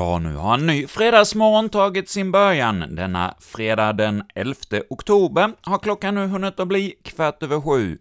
Ja, 0.00 0.18
nu 0.18 0.34
har 0.36 0.54
en 0.54 0.66
ny 0.66 0.86
fredagsmorgon 0.86 1.68
tagit 1.68 2.08
sin 2.08 2.32
början. 2.32 2.94
Denna 2.94 3.34
fredag 3.40 3.92
den 3.92 4.22
11 4.34 4.54
oktober 4.90 5.52
har 5.62 5.78
klockan 5.78 6.14
nu 6.14 6.26
hunnit 6.26 6.60
att 6.60 6.68
bli 6.68 6.94
kvart 7.02 7.42
över 7.42 7.60
sju. 7.60 7.98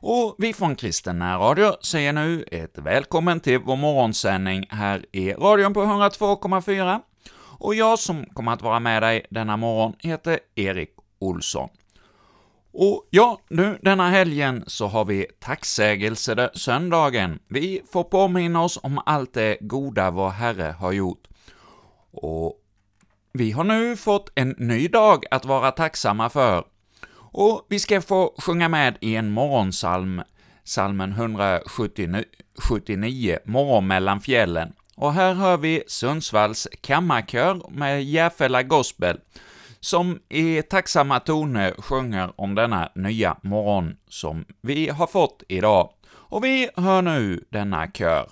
Och 0.00 0.34
vi 0.38 0.52
från 0.52 0.76
Kristen 0.76 1.22
Radio 1.22 1.72
säger 1.82 2.12
nu 2.12 2.42
ett 2.42 2.78
välkommen 2.78 3.40
till 3.40 3.58
vår 3.58 3.76
morgonsändning 3.76 4.66
här 4.70 5.04
i 5.12 5.32
radion 5.32 5.74
på 5.74 5.82
102,4. 5.82 7.00
Och 7.58 7.74
jag 7.74 7.98
som 7.98 8.26
kommer 8.26 8.52
att 8.52 8.62
vara 8.62 8.80
med 8.80 9.02
dig 9.02 9.26
denna 9.30 9.56
morgon 9.56 9.92
heter 9.98 10.38
Erik 10.54 10.90
Olsson. 11.18 11.68
Och 12.72 13.06
ja, 13.10 13.40
nu 13.48 13.78
denna 13.82 14.10
helgen 14.10 14.64
så 14.66 14.86
har 14.86 15.04
vi 15.04 15.26
tacksägelse 15.40 16.50
söndagen. 16.54 17.38
Vi 17.48 17.82
får 17.92 18.04
påminna 18.04 18.62
oss 18.62 18.78
om 18.82 19.00
allt 19.06 19.34
det 19.34 19.56
goda 19.60 20.10
vår 20.10 20.30
Herre 20.30 20.74
har 20.78 20.92
gjort. 20.92 21.28
Och 22.10 22.54
vi 23.32 23.50
har 23.50 23.64
nu 23.64 23.96
fått 23.96 24.32
en 24.34 24.54
ny 24.58 24.88
dag 24.88 25.24
att 25.30 25.44
vara 25.44 25.70
tacksamma 25.70 26.30
för. 26.30 26.64
Och 27.30 27.66
vi 27.68 27.78
ska 27.78 28.00
få 28.00 28.34
sjunga 28.38 28.68
med 28.68 28.98
i 29.00 29.16
en 29.16 29.30
morgonsalm, 29.30 30.22
salmen 30.64 31.12
179, 31.12 33.38
Morgon 33.44 33.86
mellan 33.86 34.20
fjällen. 34.20 34.72
Och 34.96 35.12
här 35.12 35.34
hör 35.34 35.56
vi 35.56 35.82
Sundsvalls 35.86 36.68
kammarkör 36.80 37.70
med 37.70 38.04
Järfälla 38.04 38.62
Gospel, 38.62 39.20
som 39.80 40.18
i 40.28 40.62
tacksamma 40.62 41.20
toner 41.20 41.74
sjunger 41.78 42.32
om 42.36 42.54
denna 42.54 42.88
nya 42.94 43.36
morgon 43.42 43.96
som 44.08 44.44
vi 44.60 44.88
har 44.88 45.06
fått 45.06 45.42
idag. 45.48 45.90
Och 46.10 46.44
vi 46.44 46.70
hör 46.76 47.02
nu 47.02 47.44
denna 47.50 47.86
kör. 47.86 48.28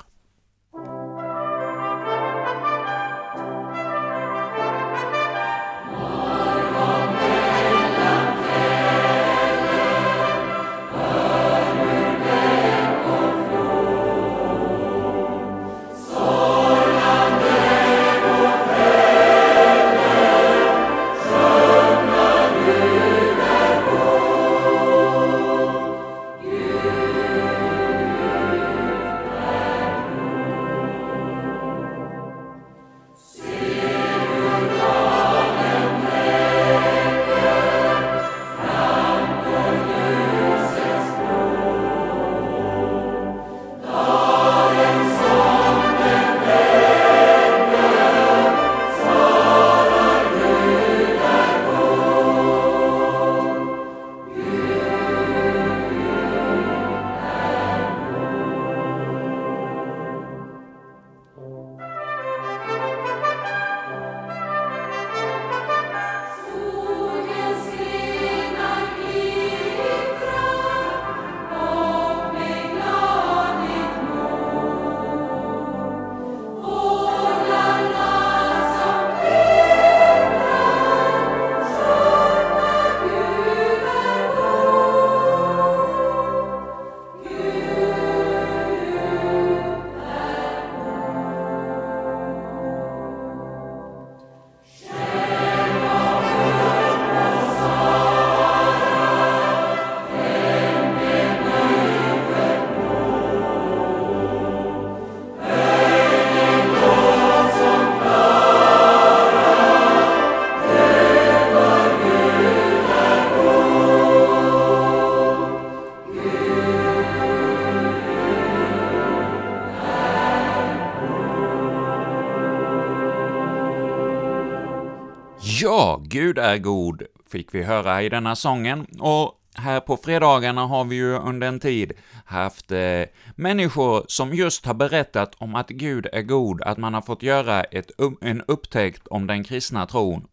Gud 126.36 126.44
är 126.44 126.58
god, 126.58 127.02
fick 127.30 127.54
vi 127.54 127.62
höra 127.62 128.02
i 128.02 128.08
denna 128.08 128.36
sången, 128.36 128.86
och 129.00 129.32
här 129.54 129.80
på 129.80 129.97
fredagarna 129.97 130.66
har 130.66 130.84
vi 130.84 130.97
ju 130.97 131.19
under 131.19 131.48
en 131.48 131.60
tid 131.60 131.92
haft 132.24 132.72
eh, 132.72 133.02
människor 133.36 134.04
som 134.08 134.34
just 134.34 134.66
har 134.66 134.74
berättat 134.74 135.34
om 135.38 135.54
att 135.54 135.69
Gud 135.69 136.06
är 136.12 136.22
god, 136.22 136.62
att 136.62 136.78
man 136.78 136.94
har 136.94 137.02
fått 137.02 137.22
göra 137.22 137.64
ett, 137.64 137.91
en 138.20 138.42
upptäckt 138.48 139.06
om 139.06 139.26
den 139.26 139.44
kristna 139.44 139.86
tron. 139.86 140.26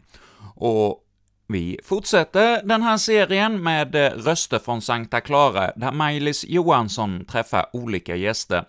Och 0.55 1.03
vi 1.47 1.79
fortsätter 1.83 2.63
den 2.63 2.81
här 2.81 2.97
serien 2.97 3.63
med 3.63 3.95
eh, 3.95 4.09
röster 4.09 4.59
från 4.59 4.81
Sankta 4.81 5.21
Clara, 5.21 5.71
där 5.75 5.91
Maj-Lis 5.91 6.45
Johansson 6.47 7.25
träffar 7.25 7.65
olika 7.73 8.15
gäster. 8.15 8.65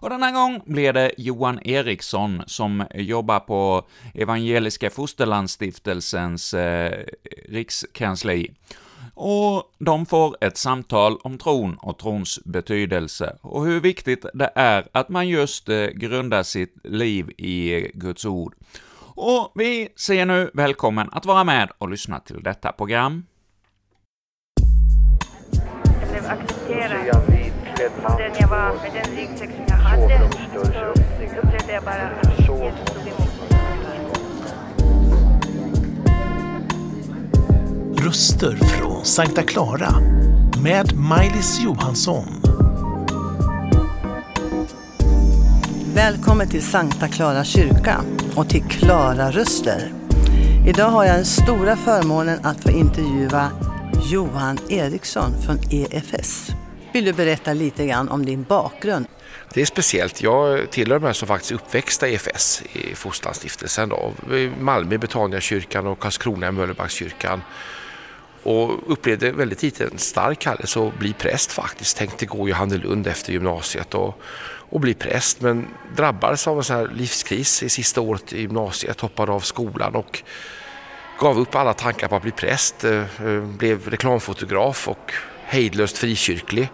Och 0.00 0.10
denna 0.10 0.30
gång 0.32 0.62
blir 0.64 0.92
det 0.92 1.12
Johan 1.18 1.60
Eriksson 1.64 2.42
som 2.46 2.84
jobbar 2.94 3.40
på 3.40 3.86
Evangeliska 4.14 4.90
Fosterlandsstiftelsens 4.90 6.54
eh, 6.54 7.04
rikskansli. 7.48 8.54
Och 9.14 9.74
de 9.78 10.06
får 10.06 10.36
ett 10.40 10.56
samtal 10.56 11.16
om 11.22 11.38
tron 11.38 11.76
och 11.82 11.98
trons 11.98 12.40
betydelse, 12.44 13.36
och 13.40 13.66
hur 13.66 13.80
viktigt 13.80 14.26
det 14.34 14.50
är 14.54 14.86
att 14.92 15.08
man 15.08 15.28
just 15.28 15.68
eh, 15.68 15.86
grundar 15.86 16.42
sitt 16.42 16.74
liv 16.84 17.30
i 17.30 17.90
Guds 17.94 18.24
ord. 18.24 18.54
Och 18.98 19.52
vi 19.54 19.88
säger 19.96 20.26
nu 20.26 20.50
välkommen 20.54 21.08
att 21.12 21.26
vara 21.26 21.44
med 21.44 21.70
och 21.78 21.88
lyssna 21.88 22.20
till 22.20 22.42
detta 22.42 22.72
program. 22.72 23.26
Jag 26.00 26.10
blev 26.10 26.26
accepterad 26.26 27.46
den 27.76 28.32
jag 28.40 28.48
var, 28.48 28.74
med 28.82 28.92
den 28.92 29.16
ryggsäck 29.16 29.50
som 29.50 29.64
jag 29.68 29.75
hade, 30.02 30.30
så 30.52 30.60
upplevde 30.60 31.72
jag 31.72 31.84
bara 31.84 31.94
att 31.94 32.38
Jesus 32.38 32.48
emot 33.06 33.36
Röster 38.04 38.56
från 38.56 39.04
Sankta 39.04 39.42
Clara 39.42 39.94
med 40.62 40.96
Maj-Lis 40.96 41.60
Johansson. 41.60 42.26
Välkommen 45.94 46.48
till 46.48 46.62
Sankta 46.62 47.08
Clara 47.08 47.44
kyrka 47.44 48.00
och 48.36 48.48
till 48.48 48.62
Klara 48.62 49.30
Röster. 49.30 49.92
Idag 50.68 50.88
har 50.88 51.04
jag 51.04 51.14
den 51.14 51.24
stora 51.24 51.76
förmånen 51.76 52.38
att 52.42 52.60
få 52.60 52.70
intervjua 52.70 53.50
Johan 54.12 54.58
Eriksson 54.68 55.32
från 55.42 55.58
EFS. 55.70 56.56
Vill 56.96 57.04
du 57.04 57.12
berätta 57.12 57.52
lite 57.52 57.86
grann 57.86 58.08
om 58.08 58.26
din 58.26 58.42
bakgrund? 58.42 59.06
Det 59.54 59.60
är 59.60 59.66
speciellt. 59.66 60.22
Jag 60.22 60.70
tillhör 60.70 60.98
de 60.98 61.14
som 61.14 61.28
faktiskt 61.28 61.50
är 61.50 61.54
uppväxta 61.54 62.08
i 62.08 62.14
EFS, 62.14 62.62
i 62.72 62.94
Fosterlandsstiftelsen. 62.94 63.92
Malmö 64.60 64.98
Betaniakyrkan 64.98 65.86
och 65.86 65.98
Karlskrona 65.98 66.48
i 66.48 66.52
Möllebackskyrkan. 66.52 67.42
Och 68.42 68.92
upplevde 68.92 69.32
väldigt 69.32 69.58
tidigt 69.58 69.80
en 69.80 69.98
stark 69.98 70.38
kallelse 70.38 70.80
att 70.80 70.98
bli 70.98 71.12
präst 71.12 71.52
faktiskt. 71.52 71.96
Tänkte 71.96 72.26
gå 72.26 72.48
Johannelund 72.48 73.06
efter 73.06 73.32
gymnasiet 73.32 73.94
och, 73.94 74.20
och 74.70 74.80
bli 74.80 74.94
präst. 74.94 75.40
Men 75.40 75.66
drabbades 75.96 76.48
av 76.48 76.58
en 76.58 76.64
sån 76.64 76.76
här 76.76 76.90
livskris 76.94 77.62
i 77.62 77.68
sista 77.68 78.00
året 78.00 78.32
i 78.32 78.40
gymnasiet. 78.40 79.00
Hoppade 79.00 79.32
av 79.32 79.40
skolan 79.40 79.94
och 79.94 80.22
gav 81.20 81.38
upp 81.38 81.54
alla 81.54 81.72
tankar 81.72 82.08
på 82.08 82.16
att 82.16 82.22
bli 82.22 82.32
präst. 82.32 82.84
Eh, 82.84 83.02
eh, 83.24 83.40
blev 83.40 83.88
reklamfotograf 83.88 84.88
och 84.88 85.12
hejdlöst 85.46 85.98
frikyrklig 85.98 86.68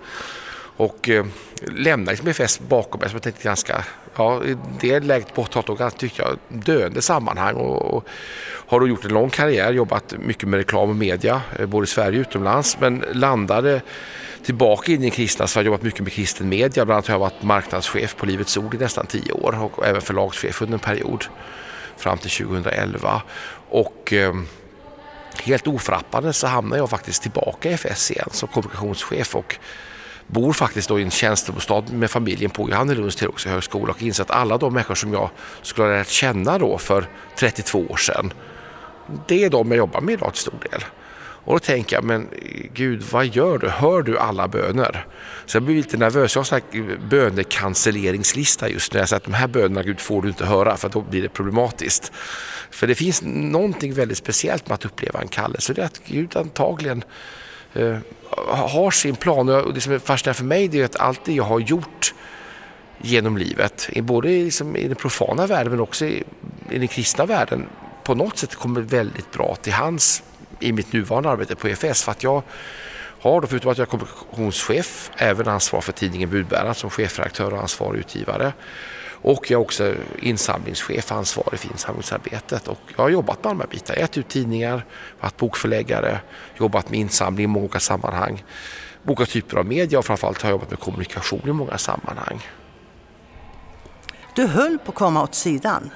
Och 0.76 1.08
eh, 1.08 1.24
lämnade 1.66 2.10
liksom 2.10 2.28
EFS 2.28 2.60
bakom 2.60 3.00
mig 3.00 3.08
som 3.08 3.16
jag 3.16 3.22
tänkte 3.22 3.44
ganska, 3.44 3.84
ja 4.16 4.42
det 4.80 4.98
det 4.98 5.00
läget 5.00 5.34
på 5.34 5.44
80-talet 5.44 5.98
tyckte 5.98 6.22
jag 6.22 6.38
döende 6.48 7.02
sammanhang 7.02 7.54
och, 7.54 7.94
och 7.94 8.08
har 8.66 8.80
då 8.80 8.88
gjort 8.88 9.04
en 9.04 9.12
lång 9.12 9.30
karriär, 9.30 9.72
jobbat 9.72 10.14
mycket 10.18 10.48
med 10.48 10.58
reklam 10.58 10.90
och 10.90 10.96
media, 10.96 11.42
eh, 11.58 11.66
både 11.66 11.84
i 11.84 11.86
Sverige 11.86 12.18
och 12.18 12.26
utomlands, 12.28 12.76
men 12.80 13.04
landade 13.12 13.82
tillbaka 14.42 14.92
in 14.92 15.04
i 15.04 15.10
kristna 15.10 15.46
så 15.46 15.58
har 15.58 15.62
jag 15.62 15.66
jobbat 15.66 15.82
mycket 15.82 16.00
med 16.00 16.12
kristen 16.12 16.48
media. 16.48 16.84
Bland 16.84 16.90
annat 16.96 17.06
har 17.06 17.14
jag 17.14 17.20
varit 17.20 17.42
marknadschef 17.42 18.16
på 18.16 18.26
Livets 18.26 18.56
Ord 18.56 18.74
i 18.74 18.78
nästan 18.78 19.06
tio 19.06 19.32
år 19.32 19.62
och 19.62 19.86
även 19.86 20.00
förlagschef 20.00 20.62
under 20.62 20.74
en 20.74 20.78
period 20.78 21.24
fram 21.96 22.18
till 22.18 22.30
2011. 22.30 23.22
Och 23.68 24.12
eh, 24.12 24.34
helt 25.40 25.66
ofrappande 25.66 26.32
så 26.32 26.46
hamnade 26.46 26.82
jag 26.82 26.90
faktiskt 26.90 27.22
tillbaka 27.22 27.70
i 27.70 27.72
FS 27.74 28.10
igen 28.10 28.28
som 28.32 28.48
kommunikationschef 28.48 29.36
och 29.36 29.56
bor 30.26 30.52
faktiskt 30.52 30.88
då 30.88 31.00
i 31.00 31.02
en 31.02 31.10
tjänstebostad 31.10 31.82
med 31.92 32.10
familjen 32.10 32.50
på 32.50 32.70
Johannelunds 32.70 33.16
teologiska 33.16 33.50
högskola 33.50 33.92
och 33.92 34.02
inser 34.02 34.22
att 34.22 34.30
alla 34.30 34.58
de 34.58 34.74
människor 34.74 34.94
som 34.94 35.12
jag 35.12 35.30
skulle 35.62 35.88
ha 35.88 35.94
lärt 35.94 36.08
känna 36.08 36.58
då 36.58 36.78
för 36.78 37.08
32 37.38 37.78
år 37.78 37.96
sedan, 37.96 38.32
det 39.28 39.44
är 39.44 39.50
de 39.50 39.68
jag 39.68 39.78
jobbar 39.78 40.00
med 40.00 40.12
idag 40.12 40.32
till 40.32 40.42
stor 40.42 40.58
del. 40.70 40.84
Och 41.44 41.54
då 41.54 41.58
tänker 41.58 41.96
jag, 41.96 42.04
men 42.04 42.28
Gud, 42.74 43.02
vad 43.10 43.26
gör 43.26 43.58
du? 43.58 43.68
Hör 43.68 44.02
du 44.02 44.18
alla 44.18 44.48
böner? 44.48 45.06
Så 45.46 45.56
jag 45.56 45.62
blir 45.62 45.76
lite 45.76 45.96
nervös. 45.96 46.36
Jag 46.36 46.42
har 46.42 46.60
en 46.72 46.90
eh, 46.90 46.98
bönechancelleringslista 47.08 48.68
just 48.68 48.92
nu. 48.92 48.98
Jag 48.98 49.08
säger 49.08 49.16
att 49.16 49.24
de 49.24 49.34
här 49.34 49.46
bönerna, 49.46 49.82
Gud, 49.82 50.00
får 50.00 50.22
du 50.22 50.28
inte 50.28 50.44
höra 50.44 50.76
för 50.76 50.88
då 50.88 51.00
blir 51.00 51.22
det 51.22 51.28
problematiskt. 51.28 52.12
För 52.70 52.86
det 52.86 52.94
finns 52.94 53.22
någonting 53.22 53.94
väldigt 53.94 54.18
speciellt 54.18 54.68
med 54.68 54.74
att 54.74 54.84
uppleva 54.84 55.20
en 55.20 55.28
kallelse. 55.28 55.72
Det 55.72 55.82
är 55.82 55.86
att 55.86 56.00
Gud 56.06 56.36
antagligen 56.36 57.04
eh, 57.74 57.96
har 58.46 58.90
sin 58.90 59.16
plan. 59.16 59.48
Och 59.48 59.74
det 59.74 59.80
som 59.80 59.92
är 59.92 59.98
fascinerande 59.98 60.38
för 60.38 60.44
mig 60.44 60.80
är 60.80 60.84
att 60.84 60.96
allt 60.96 61.24
det 61.24 61.32
jag 61.32 61.44
har 61.44 61.60
gjort 61.60 62.14
genom 62.98 63.38
livet, 63.38 63.90
både 63.96 64.28
liksom 64.28 64.76
i 64.76 64.88
den 64.88 64.96
profana 64.96 65.46
världen 65.46 65.70
men 65.70 65.80
också 65.80 66.04
i, 66.04 66.22
i 66.70 66.78
den 66.78 66.88
kristna 66.88 67.26
världen, 67.26 67.66
på 68.04 68.14
något 68.14 68.38
sätt 68.38 68.54
kommer 68.54 68.80
väldigt 68.80 69.32
bra 69.32 69.56
till 69.62 69.72
hans 69.72 70.22
i 70.62 70.72
mitt 70.72 70.92
nuvarande 70.92 71.30
arbete 71.30 71.56
på 71.56 71.68
EFS 71.68 72.02
för 72.02 72.12
att 72.12 72.22
jag 72.22 72.42
har 73.20 73.40
då 73.40 73.46
förutom 73.46 73.70
att 73.70 73.78
jag 73.78 73.86
är 73.86 73.90
kommunikationschef 73.90 75.10
även 75.16 75.48
ansvar 75.48 75.80
för 75.80 75.92
tidningen 75.92 76.30
Budbäraren 76.30 76.74
som 76.74 76.90
chefredaktör 76.90 77.54
och 77.54 77.60
ansvarig 77.60 77.98
utgivare. 77.98 78.52
Och 79.22 79.50
jag 79.50 79.58
är 79.58 79.62
också 79.62 79.94
insamlingschef 80.18 81.12
ansvarig 81.12 81.60
för 81.60 81.72
insamlingsarbetet. 81.72 82.68
Och 82.68 82.78
jag 82.96 83.02
har 83.02 83.10
jobbat 83.10 83.44
med 83.44 83.50
alla 83.50 83.58
de 83.58 83.60
här 83.60 83.70
bitarna, 83.70 84.00
gett 84.00 84.18
ut 84.18 84.28
tidningar, 84.28 84.84
varit 85.20 85.36
bokförläggare, 85.36 86.20
jobbat 86.58 86.90
med 86.90 87.00
insamling 87.00 87.44
i 87.44 87.46
många 87.46 87.64
olika 87.64 87.80
sammanhang. 87.80 88.44
Olika 89.06 89.26
typer 89.26 89.56
av 89.56 89.66
media 89.66 89.98
och 89.98 90.04
framförallt 90.04 90.42
har 90.42 90.48
jag 90.48 90.54
jobbat 90.54 90.70
med 90.70 90.78
kommunikation 90.78 91.40
i 91.44 91.52
många 91.52 91.78
sammanhang. 91.78 92.46
Du 94.34 94.46
höll 94.46 94.78
på 94.78 94.92
att 94.92 94.94
komma 94.94 95.22
åt 95.22 95.34
sidan. 95.34 95.90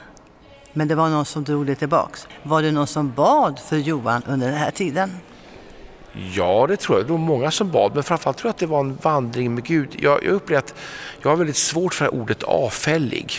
Men 0.76 0.88
det 0.88 0.94
var 0.94 1.08
någon 1.08 1.25
som 1.25 1.44
drog 1.44 1.67
dig 1.67 1.76
tillbaks. 1.76 2.26
Var 2.43 2.62
det 2.62 2.73
någon 2.73 2.87
som 2.87 3.12
bad 3.12 3.58
för 3.58 3.76
Johan 3.76 4.23
under 4.26 4.46
den 4.46 4.56
här 4.56 4.70
tiden? 4.70 5.17
Ja, 6.34 6.67
det 6.69 6.76
tror 6.76 6.99
jag. 6.99 7.06
Det 7.06 7.12
var 7.12 7.19
många 7.19 7.50
som 7.50 7.70
bad, 7.70 7.94
men 7.94 8.02
framförallt 8.02 8.38
tror 8.38 8.49
jag 8.49 8.50
att 8.50 8.58
det 8.58 8.67
var 8.67 8.81
en 8.81 8.99
vandring 9.02 9.55
med 9.55 9.64
Gud. 9.64 9.88
Jag, 9.99 10.25
jag 10.25 10.32
upplever 10.32 10.58
att 10.62 10.75
jag 11.23 11.31
har 11.31 11.37
väldigt 11.37 11.56
svårt 11.56 11.94
för 11.94 12.14
ordet 12.14 12.43
avfällig. 12.43 13.32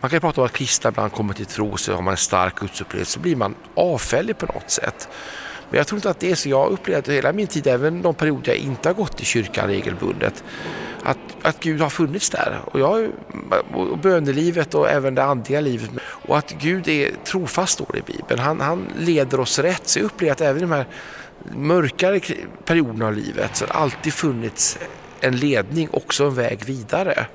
Man 0.00 0.10
kan 0.10 0.16
ju 0.16 0.20
prata 0.20 0.40
om 0.40 0.46
att 0.46 0.52
kristna 0.52 0.90
ibland 0.90 1.12
kommer 1.12 1.34
till 1.34 1.46
tro, 1.46 1.76
så 1.76 1.94
har 1.94 2.02
man 2.02 2.12
en 2.12 2.16
stark 2.16 2.54
gudsupplevelse, 2.54 3.12
så 3.12 3.20
blir 3.20 3.36
man 3.36 3.54
avfällig 3.74 4.38
på 4.38 4.46
något 4.46 4.70
sätt. 4.70 5.08
Men 5.70 5.78
jag 5.78 5.86
tror 5.86 5.98
inte 5.98 6.10
att 6.10 6.20
det 6.20 6.30
är 6.30 6.34
så. 6.34 6.48
Jag 6.48 6.58
har 6.58 6.70
upplevt 6.70 7.08
hela 7.08 7.32
min 7.32 7.46
tid, 7.46 7.66
även 7.66 8.02
de 8.02 8.14
perioder 8.14 8.52
jag 8.52 8.56
inte 8.56 8.88
har 8.88 8.94
gått 8.94 9.20
i 9.20 9.24
kyrkan 9.24 9.68
regelbundet, 9.68 10.44
att, 11.02 11.18
att 11.42 11.60
Gud 11.60 11.80
har 11.80 11.90
funnits 11.90 12.30
där. 12.30 12.60
Och, 12.64 12.80
jag, 12.80 13.08
och 13.74 13.98
bönelivet 13.98 14.74
och 14.74 14.90
även 14.90 15.14
det 15.14 15.24
andliga 15.24 15.60
livet. 15.60 15.90
Och 16.00 16.38
att 16.38 16.50
Gud 16.50 16.88
är 16.88 17.10
trofast 17.24 17.72
står 17.72 17.88
det 17.92 17.98
i 17.98 18.02
Bibeln. 18.16 18.40
Han, 18.40 18.60
han 18.60 18.86
leder 18.98 19.40
oss 19.40 19.58
rätt. 19.58 19.88
Så 19.88 19.98
jag 19.98 20.04
upplever 20.04 20.32
att 20.32 20.40
även 20.40 20.56
i 20.56 20.60
de 20.60 20.72
här 20.72 20.86
mörkare 21.54 22.20
perioderna 22.64 23.06
av 23.06 23.14
livet 23.14 23.56
så 23.56 23.64
har 23.64 23.68
det 23.68 23.74
alltid 23.74 24.12
funnits 24.12 24.78
en 25.20 25.36
ledning, 25.36 25.88
också 25.92 26.24
en 26.24 26.34
väg 26.34 26.64
vidare. 26.64 27.26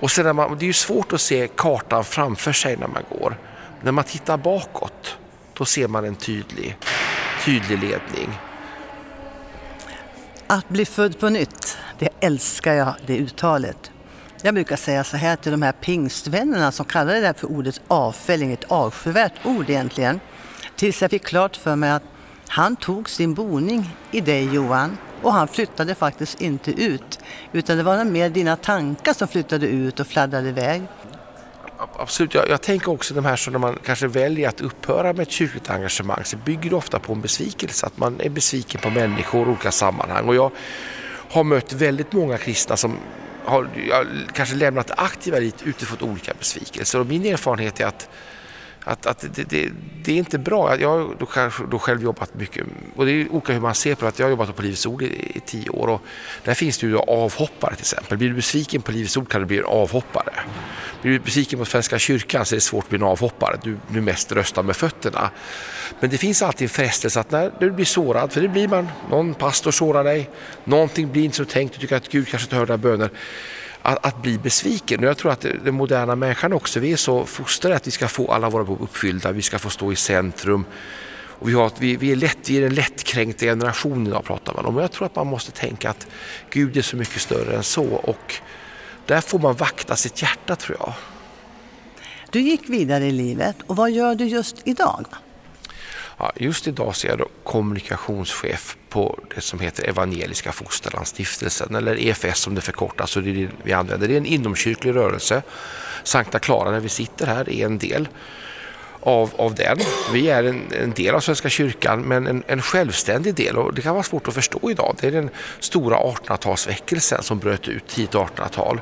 Och 0.00 0.10
sen 0.10 0.36
man, 0.36 0.58
det 0.58 0.64
är 0.64 0.66
ju 0.66 0.72
svårt 0.72 1.12
att 1.12 1.20
se 1.20 1.48
kartan 1.56 2.04
framför 2.04 2.52
sig 2.52 2.76
när 2.76 2.88
man 2.88 3.02
går. 3.08 3.38
När 3.82 3.92
man 3.92 4.04
tittar 4.04 4.36
bakåt, 4.36 5.16
då 5.54 5.64
ser 5.64 5.88
man 5.88 6.04
en 6.04 6.14
tydlig, 6.14 6.76
tydlig 7.44 7.78
ledning. 7.78 8.38
Att 10.46 10.68
bli 10.68 10.84
född 10.84 11.18
på 11.18 11.28
nytt, 11.28 11.78
det 11.98 12.08
älskar 12.20 12.72
jag, 12.72 12.94
det 13.06 13.16
uttalet. 13.16 13.90
Jag 14.42 14.54
brukar 14.54 14.76
säga 14.76 15.04
så 15.04 15.16
här 15.16 15.36
till 15.36 15.52
de 15.52 15.62
här 15.62 15.72
pingstvännerna 15.72 16.72
som 16.72 16.86
kallar 16.86 17.14
det 17.14 17.20
där 17.20 17.32
för 17.32 17.50
ordet 17.50 17.80
avfälling, 17.88 18.52
ett 18.52 18.64
avskyvärt 18.68 19.32
ord 19.44 19.70
egentligen. 19.70 20.20
Tills 20.76 21.02
jag 21.02 21.10
fick 21.10 21.24
klart 21.24 21.56
för 21.56 21.76
mig 21.76 21.90
att 21.90 22.02
han 22.48 22.76
tog 22.76 23.10
sin 23.10 23.34
boning 23.34 23.96
i 24.10 24.20
dig 24.20 24.54
Johan 24.54 24.98
och 25.22 25.32
han 25.32 25.48
flyttade 25.48 25.94
faktiskt 25.94 26.40
inte 26.40 26.70
ut. 26.70 27.18
Utan 27.52 27.76
det 27.76 27.82
var 27.82 28.04
mer 28.04 28.30
dina 28.30 28.56
tankar 28.56 29.12
som 29.12 29.28
flyttade 29.28 29.66
ut 29.66 30.00
och 30.00 30.06
fladdrade 30.06 30.48
iväg. 30.48 30.82
Absolut, 31.96 32.34
jag, 32.34 32.48
jag, 32.48 32.62
tänker 32.62 32.90
också 32.90 33.14
de 33.14 33.24
här 33.24 33.36
som 33.36 33.52
när 33.52 33.60
man 33.60 33.78
kanske 33.84 34.06
väljer 34.06 34.48
att 34.48 34.60
upphöra 34.60 35.12
med 35.12 35.20
ett 35.20 35.30
kyrkligt 35.30 35.70
engagemang 35.70 36.24
så 36.24 36.36
bygger 36.36 36.70
det 36.70 36.76
ofta 36.76 36.98
på 36.98 37.12
en 37.12 37.20
besvikelse, 37.20 37.86
att 37.86 37.98
man 37.98 38.20
är 38.20 38.30
besviken 38.30 38.80
på 38.80 38.90
människor 38.90 39.46
i 39.46 39.50
olika 39.50 39.70
sammanhang. 39.70 40.28
Och 40.28 40.34
jag 40.34 40.50
har 41.30 41.44
mött 41.44 41.72
väldigt 41.72 42.12
många 42.12 42.38
kristna 42.38 42.76
som 42.76 42.98
har 43.44 43.68
kanske 44.32 44.54
lämnat 44.54 44.86
det 44.86 44.94
aktiva 44.94 45.40
dit 45.40 45.62
utifrån 45.62 46.10
olika 46.10 46.32
besvikelser. 46.38 46.98
Och 46.98 47.06
min 47.06 47.26
erfarenhet 47.26 47.80
är 47.80 47.86
att 47.86 48.08
att, 48.84 49.06
att 49.06 49.20
det, 49.34 49.44
det, 49.50 49.70
det, 50.04 50.12
är 50.12 50.16
inte 50.16 50.38
bra. 50.38 50.80
Jag 50.80 50.88
har 50.88 51.16
då, 51.18 51.26
kanske, 51.26 51.62
då 51.70 51.78
själv 51.78 52.02
jobbat 52.02 52.34
mycket, 52.34 52.66
och 52.96 53.06
det 53.06 53.12
är 53.12 53.32
olika 53.32 53.52
hur 53.52 53.60
man 53.60 53.74
ser 53.74 53.94
på 53.94 54.04
det. 54.04 54.18
Jag 54.18 54.26
har 54.26 54.30
jobbat 54.30 54.56
på 54.56 54.62
Livets 54.62 54.86
Ord 54.86 55.02
i, 55.02 55.32
i, 55.34 55.40
tio 55.46 55.70
år 55.70 55.88
och 55.88 56.02
där 56.44 56.54
finns 56.54 56.78
det 56.78 56.86
ju 56.86 56.98
avhoppare 56.98 57.74
till 57.74 57.82
exempel. 57.82 58.18
Blir 58.18 58.28
du 58.28 58.34
besviken 58.34 58.82
på 58.82 58.92
Livets 58.92 59.16
Ord 59.16 59.28
kan 59.28 59.40
du 59.40 59.46
bli 59.46 59.58
en 59.58 59.64
avhoppare. 59.64 60.32
Blir 61.02 61.12
du 61.12 61.18
besviken 61.18 61.58
på 61.58 61.64
Svenska 61.64 61.98
kyrkan 61.98 62.46
så 62.46 62.54
är 62.54 62.56
det 62.56 62.60
svårt 62.60 62.84
att 62.84 62.90
bli 62.90 62.98
en 62.98 63.02
avhoppare. 63.02 63.58
Du, 63.62 63.76
du 63.88 64.00
mest 64.00 64.32
röstar 64.32 64.62
med 64.62 64.76
fötterna. 64.76 65.30
Men 66.00 66.10
det 66.10 66.18
finns 66.18 66.42
alltid 66.42 66.64
en 66.64 66.68
frestelse 66.68 67.20
att 67.20 67.30
när 67.30 67.52
du 67.60 67.70
blir 67.70 67.84
sårad, 67.84 68.32
för 68.32 68.40
det 68.40 68.48
blir 68.48 68.68
man, 68.68 68.88
någon 69.10 69.34
pastor 69.34 69.70
sårar 69.70 70.04
dig, 70.04 70.30
någonting 70.64 71.12
blir 71.12 71.24
inte 71.24 71.36
som 71.36 71.46
tänkt, 71.46 71.74
du 71.74 71.80
tycker 71.80 71.96
att 71.96 72.08
Gud 72.08 72.28
kanske 72.28 72.46
inte 72.46 72.56
hör 72.56 72.66
dina 72.66 72.78
böner 72.78 73.10
att, 73.82 74.06
att, 74.06 74.22
bli 74.22 74.38
besviken. 74.38 75.00
Och 75.00 75.06
jag 75.06 75.18
tror 75.18 75.32
att 75.32 75.46
den 75.64 75.74
moderna 75.74 76.16
människan 76.16 76.52
också, 76.52 76.80
vi 76.80 76.92
är 76.92 76.96
så 76.96 77.24
fostrade 77.24 77.76
att 77.76 77.86
vi 77.86 77.90
ska 77.90 78.08
få 78.08 78.32
alla 78.32 78.50
våra 78.50 78.64
behov 78.64 78.82
uppfyllda, 78.82 79.32
vi 79.32 79.42
ska 79.42 79.58
få 79.58 79.70
stå 79.70 79.92
i 79.92 79.96
centrum. 79.96 80.64
Och 81.40 81.48
vi, 81.48 81.52
har, 81.52 81.72
vi, 81.78 81.96
vi, 81.96 82.12
är 82.12 82.16
lätt, 82.16 82.50
vi 82.50 82.56
är 82.56 82.60
den 82.60 82.74
lättkränkta 82.74 83.46
generationen 83.46 84.06
idag 84.06 84.24
pratar 84.24 84.54
man 84.54 84.66
om. 84.66 84.76
Och 84.76 84.82
jag 84.82 84.92
tror 84.92 85.06
att 85.06 85.16
man 85.16 85.26
måste 85.26 85.52
tänka 85.52 85.90
att 85.90 86.06
Gud 86.50 86.76
är 86.76 86.82
så 86.82 86.96
mycket 86.96 87.20
större 87.20 87.56
än 87.56 87.62
så. 87.62 87.84
Och 87.84 88.34
där 89.06 89.20
får 89.20 89.38
man 89.38 89.54
vakta 89.54 89.96
sitt 89.96 90.22
hjärta 90.22 90.56
tror 90.56 90.76
jag. 90.80 90.92
Du 92.30 92.40
gick 92.40 92.68
vidare 92.68 93.06
i 93.06 93.10
livet 93.12 93.56
och 93.66 93.76
vad 93.76 93.90
gör 93.90 94.14
du 94.14 94.24
just 94.24 94.56
idag? 94.64 95.06
Ja, 96.22 96.32
just 96.36 96.66
idag 96.66 96.96
så 96.96 97.06
är 97.06 97.10
jag 97.10 97.28
kommunikationschef 97.44 98.76
på 98.88 99.18
det 99.34 99.40
som 99.40 99.60
heter 99.60 99.88
Evangeliska 99.88 100.52
Fosterlandsstiftelsen 100.52 101.74
eller 101.74 102.00
EFS 102.00 102.38
som 102.38 102.54
det 102.54 102.60
förkortas 102.60 103.16
och 103.16 103.22
det 103.22 103.30
är 103.30 103.34
det 103.34 103.48
vi 103.62 103.72
använder. 103.72 104.08
Det 104.08 104.14
är 104.14 104.18
en 104.18 104.26
inomkyrklig 104.26 104.94
rörelse. 104.94 105.42
Sankta 106.04 106.38
Clara 106.38 106.70
där 106.70 106.80
vi 106.80 106.88
sitter 106.88 107.26
här 107.26 107.50
är 107.50 107.66
en 107.66 107.78
del 107.78 108.08
av, 109.00 109.30
av 109.36 109.54
den. 109.54 109.78
Vi 110.12 110.30
är 110.30 110.44
en, 110.44 110.62
en 110.80 110.90
del 110.90 111.14
av 111.14 111.20
Svenska 111.20 111.48
kyrkan 111.48 112.02
men 112.02 112.26
en, 112.26 112.42
en, 112.46 112.62
självständig 112.62 113.34
del 113.34 113.56
och 113.56 113.74
det 113.74 113.82
kan 113.82 113.94
vara 113.94 114.04
svårt 114.04 114.28
att 114.28 114.34
förstå 114.34 114.70
idag. 114.70 114.96
Det 115.00 115.06
är 115.06 115.12
den 115.12 115.30
stora 115.60 115.96
1800-talsväckelsen 115.96 117.22
som 117.22 117.38
bröt 117.38 117.68
ut 117.68 117.86
tidigt 117.88 118.10
1800-tal 118.10 118.80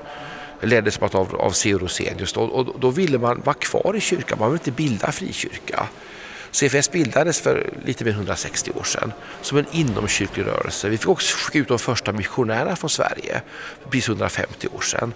leddes 0.60 0.98
av, 0.98 1.36
av 1.36 1.50
C.O. 1.50 1.78
Rosenius 1.78 2.36
och, 2.36 2.52
och 2.52 2.80
då 2.80 2.90
ville 2.90 3.18
man 3.18 3.42
vara 3.44 3.54
kvar 3.54 3.96
i 3.96 4.00
kyrkan, 4.00 4.38
man 4.38 4.48
ville 4.48 4.58
inte 4.58 4.70
bilda 4.70 5.12
frikyrka. 5.12 5.86
CFS 6.58 6.90
bildades 6.90 7.40
för 7.40 7.70
lite 7.84 8.04
mer 8.04 8.10
än 8.10 8.16
160 8.16 8.70
år 8.74 8.82
sedan 8.82 9.12
som 9.42 9.58
en 9.58 9.66
inomkyrklig 9.72 10.46
rörelse. 10.46 10.88
Vi 10.88 10.98
fick 10.98 11.08
också 11.08 11.36
skicka 11.36 11.58
ut 11.58 11.68
de 11.68 11.78
första 11.78 12.12
missionärerna 12.12 12.76
från 12.76 12.90
Sverige 12.90 13.42
för 13.82 13.90
precis 13.90 14.08
150 14.08 14.68
år 14.76 14.80
sedan. 14.80 15.12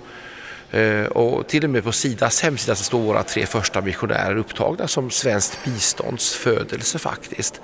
Eh, 0.70 1.04
och 1.04 1.48
till 1.48 1.64
och 1.64 1.70
med 1.70 1.84
på 1.84 1.92
Sidas 1.92 2.42
hemsida 2.42 2.74
så 2.74 2.84
står 2.84 3.00
våra 3.00 3.22
tre 3.22 3.46
första 3.46 3.80
missionärer 3.80 4.36
upptagna 4.36 4.88
som 4.88 5.10
svenskt 5.10 5.64
bistånds 5.64 6.34
födelse 6.34 6.98
faktiskt. 6.98 7.60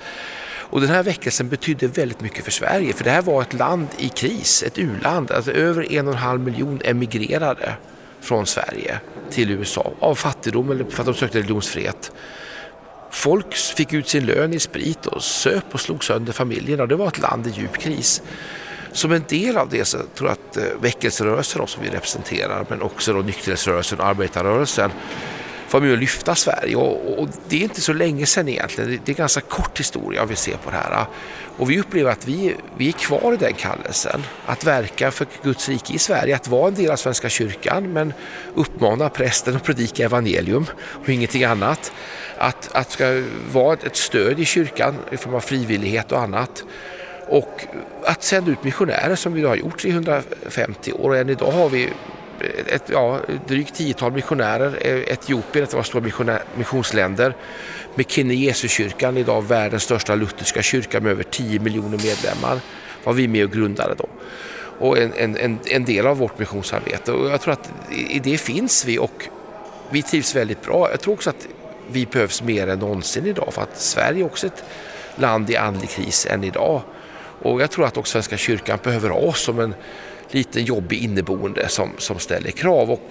Och 0.70 0.80
den 0.80 0.90
här 0.90 1.02
väckelsen 1.02 1.48
betydde 1.48 1.86
väldigt 1.86 2.20
mycket 2.20 2.44
för 2.44 2.50
Sverige 2.50 2.92
för 2.92 3.04
det 3.04 3.10
här 3.10 3.22
var 3.22 3.42
ett 3.42 3.54
land 3.54 3.88
i 3.98 4.08
kris, 4.08 4.62
ett 4.62 4.78
u-land. 4.78 5.30
Alltså 5.30 5.52
över 5.52 5.92
en 5.92 6.08
och 6.08 6.12
en 6.12 6.18
halv 6.18 6.40
miljon 6.40 6.80
emigrerade 6.84 7.72
från 8.20 8.46
Sverige 8.46 9.00
till 9.30 9.50
USA 9.50 9.92
av 10.00 10.14
fattigdom 10.14 10.70
eller 10.70 10.84
för 10.84 11.00
att 11.00 11.06
de 11.06 11.14
sökte 11.14 11.38
religionsfrihet. 11.38 12.12
Folk 13.10 13.54
fick 13.54 13.92
ut 13.92 14.08
sin 14.08 14.26
lön 14.26 14.54
i 14.54 14.60
sprit 14.60 15.06
och 15.06 15.22
söp 15.22 15.64
och 15.72 15.80
slog 15.80 16.04
sönder 16.04 16.32
familjerna. 16.32 16.86
Det 16.86 16.96
var 16.96 17.08
ett 17.08 17.18
land 17.18 17.46
i 17.46 17.50
djup 17.50 17.78
kris. 17.78 18.22
som 18.92 19.12
en 19.12 19.24
del 19.28 19.56
av 19.56 19.68
det 19.68 19.84
så 19.84 19.98
tror 20.14 20.30
jag 20.30 20.32
att 20.32 20.56
eh, 20.56 20.80
väckelserörelsen 20.80 21.66
som 21.66 21.82
vi 21.82 21.90
representerar 21.90 22.66
men 22.68 22.82
också 22.82 23.12
då 23.12 23.18
nykterhetsrörelsen 23.18 24.00
och 24.00 24.06
arbetarrörelsen 24.06 24.90
vara 25.72 25.82
med 25.82 25.92
och 25.92 25.98
lyfta 25.98 26.34
Sverige 26.34 26.76
och, 26.76 27.18
och, 27.18 27.28
det 27.48 27.56
är 27.56 27.60
inte 27.60 27.80
så 27.80 27.92
länge 27.92 28.26
sedan 28.26 28.48
egentligen. 28.48 28.90
Det, 28.90 28.98
det 29.04 29.12
är 29.12 29.16
ganska 29.16 29.40
kort 29.40 29.80
historia 29.80 30.24
vi 30.24 30.36
ser 30.36 30.56
på 30.56 30.70
det 30.70 30.76
här. 30.76 31.06
Och 31.58 31.70
vi 31.70 31.80
upplever 31.80 32.10
att 32.10 32.28
vi, 32.28 32.56
vi 32.76 32.88
är 32.88 32.92
kvar 32.92 33.32
i 33.32 33.36
den 33.36 33.54
kallelsen. 33.54 34.22
Att 34.46 34.64
verka 34.64 35.10
för 35.10 35.26
Guds 35.42 35.68
rike 35.68 35.92
i 35.92 35.98
Sverige, 35.98 36.36
att 36.36 36.48
vara 36.48 36.68
en 36.68 36.74
del 36.74 36.90
av 36.90 36.96
Svenska 36.96 37.28
kyrkan 37.28 37.92
men 37.92 38.12
uppmana 38.54 39.08
prästen 39.08 39.56
att 39.56 39.64
predika 39.64 40.04
evangelium 40.04 40.66
och 40.80 41.08
ingenting 41.08 41.44
annat. 41.44 41.92
Att, 42.38 42.70
att 42.72 42.90
ska 42.90 43.22
vara 43.52 43.74
ett 43.74 43.96
stöd 43.96 44.40
i 44.40 44.44
kyrkan 44.44 44.94
i 45.12 45.16
form 45.16 45.34
av 45.34 45.40
frivillighet 45.40 46.12
och 46.12 46.20
annat. 46.20 46.64
Och 47.28 47.66
att 48.04 48.22
sända 48.22 48.50
ut 48.50 48.64
missionärer 48.64 49.16
som 49.16 49.32
vi 49.32 49.44
har 49.44 49.56
gjort 49.56 49.84
i 49.84 49.90
150 49.90 50.92
år 50.92 51.10
och 51.10 51.16
än 51.16 51.28
idag 51.28 51.50
har 51.50 51.68
vi 51.68 51.92
ett 52.66 52.82
ja, 52.86 53.20
drygt 53.46 53.74
tiotal 53.74 54.12
missionärer. 54.12 54.78
Eh, 54.80 55.12
Etiopien, 55.12 55.64
ett 55.64 55.70
av 55.70 55.74
våra 55.74 55.84
stora 55.84 56.38
missionsländer. 56.56 57.34
McKinney 57.94 58.36
Jesuskyrkan, 58.36 59.16
idag 59.16 59.48
världens 59.48 59.82
största 59.82 60.14
lutherska 60.14 60.62
kyrka 60.62 61.00
med 61.00 61.12
över 61.12 61.22
10 61.22 61.60
miljoner 61.60 61.98
medlemmar, 61.98 62.60
var 63.04 63.12
vi 63.12 63.28
med 63.28 63.44
och 63.44 63.52
grundade 63.52 63.94
då. 63.94 64.08
Och 64.78 64.98
en, 64.98 65.36
en, 65.36 65.58
en 65.64 65.84
del 65.84 66.06
av 66.06 66.16
vårt 66.18 66.38
missionsarbete. 66.38 67.12
Och 67.12 67.30
jag 67.30 67.40
tror 67.40 67.52
att 67.52 67.70
i 67.90 68.18
det 68.18 68.38
finns 68.38 68.84
vi 68.84 68.98
och 68.98 69.28
vi 69.90 70.02
trivs 70.02 70.36
väldigt 70.36 70.62
bra. 70.62 70.90
Jag 70.90 71.00
tror 71.00 71.14
också 71.14 71.30
att 71.30 71.48
vi 71.90 72.06
behövs 72.06 72.42
mer 72.42 72.68
än 72.68 72.78
någonsin 72.78 73.26
idag 73.26 73.48
för 73.54 73.62
att 73.62 73.80
Sverige 73.80 74.22
är 74.22 74.26
också 74.26 74.46
ett 74.46 74.64
land 75.16 75.50
i 75.50 75.56
andlig 75.56 75.90
kris 75.90 76.26
än 76.30 76.44
idag. 76.44 76.82
Och 77.42 77.62
jag 77.62 77.70
tror 77.70 77.86
att 77.86 77.96
också 77.96 78.12
Svenska 78.12 78.36
kyrkan 78.36 78.78
behöver 78.82 79.10
oss 79.10 79.40
som 79.40 79.60
en 79.60 79.74
liten 80.30 80.64
jobbig 80.64 81.02
inneboende 81.02 81.68
som, 81.68 81.90
som 81.98 82.18
ställer 82.18 82.50
krav. 82.50 82.90
Och 82.90 83.10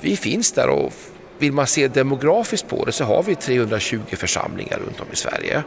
vi 0.00 0.16
finns 0.16 0.52
där 0.52 0.68
och 0.68 0.92
vill 1.38 1.52
man 1.52 1.66
se 1.66 1.88
demografiskt 1.88 2.68
på 2.68 2.84
det 2.84 2.92
så 2.92 3.04
har 3.04 3.22
vi 3.22 3.34
320 3.34 4.00
församlingar 4.10 4.78
runt 4.78 5.00
om 5.00 5.06
i 5.12 5.16
Sverige. 5.16 5.62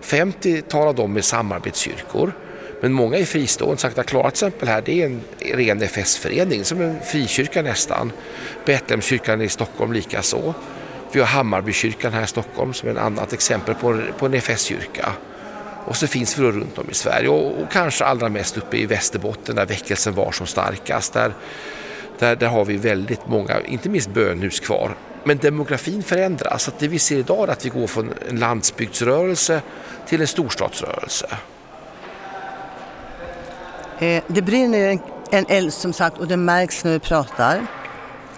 50 0.00 0.62
av 0.72 0.94
dem 0.94 1.16
är 1.16 1.20
samarbetskyrkor. 1.20 2.32
Men 2.80 2.92
många 2.92 3.16
är 3.16 3.24
fristående. 3.24 3.80
Sankta 3.80 4.02
Klara 4.02 4.30
till 4.30 4.32
exempel 4.32 4.68
här, 4.68 4.82
det 4.84 5.02
är 5.02 5.06
en 5.06 5.20
ren 5.40 5.82
FS-förening, 5.82 6.64
som 6.64 6.80
en 6.80 7.00
frikyrka 7.00 7.62
nästan. 7.62 8.12
Betlehemskyrkan 8.64 9.42
i 9.42 9.48
Stockholm 9.48 9.92
likaså. 9.92 10.54
Vi 11.12 11.20
har 11.20 11.26
Hammarbykyrkan 11.26 12.12
här 12.12 12.24
i 12.24 12.26
Stockholm 12.26 12.74
som 12.74 12.88
är 12.88 12.92
ett 12.92 12.98
annat 12.98 13.32
exempel 13.32 13.74
på, 13.74 14.00
på 14.18 14.26
en 14.26 14.34
FS-kyrka. 14.34 15.12
Och 15.86 15.96
så 15.96 16.06
finns 16.06 16.38
vi 16.38 16.42
då 16.42 16.50
runt 16.50 16.78
om 16.78 16.90
i 16.90 16.94
Sverige 16.94 17.28
och, 17.28 17.62
och, 17.62 17.70
kanske 17.70 18.04
allra 18.04 18.28
mest 18.28 18.56
uppe 18.56 18.76
i 18.76 18.86
Västerbotten 18.86 19.56
där 19.56 19.66
väckelsen 19.66 20.14
var 20.14 20.32
som 20.32 20.46
starkast. 20.46 21.12
Där, 21.12 21.32
där, 22.18 22.36
där 22.36 22.48
har 22.48 22.64
vi 22.64 22.76
väldigt 22.76 23.28
många, 23.28 23.60
inte 23.60 23.88
minst 23.88 24.10
bönhus 24.10 24.60
kvar. 24.60 24.96
Men 25.24 25.38
demografin 25.38 26.02
förändras. 26.02 26.62
Så 26.62 26.70
det 26.78 26.88
vi 26.88 26.98
ser 26.98 27.18
idag 27.18 27.48
är 27.48 27.52
att 27.52 27.64
vi 27.64 27.68
går 27.68 27.86
från 27.86 28.12
en 28.28 28.38
landsbygdsrörelse 28.38 29.62
till 30.06 30.20
en 30.20 30.26
storstadsrörelse. 30.26 31.26
Eh, 33.98 34.22
det 34.26 34.42
brinner 34.42 34.98
en 35.30 35.46
eld 35.48 35.72
som 35.72 35.92
sagt 35.92 36.18
och 36.18 36.28
det 36.28 36.36
märks 36.36 36.84
när 36.84 36.92
vi 36.92 36.98
pratar. 36.98 37.66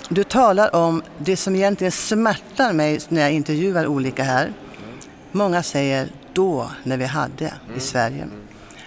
Du 0.08 0.24
talar 0.24 0.74
om 0.74 1.02
det 1.18 1.36
som 1.36 1.56
egentligen 1.56 1.92
smärtar 1.92 2.72
mig 2.72 3.00
när 3.08 3.20
jag 3.20 3.32
intervjuar 3.32 3.86
olika 3.86 4.22
här. 4.22 4.52
Många 5.32 5.62
säger 5.62 6.08
då 6.38 6.70
när 6.82 6.96
vi 6.96 7.04
hade 7.04 7.44
i 7.44 7.68
mm. 7.68 7.80
Sverige. 7.80 8.28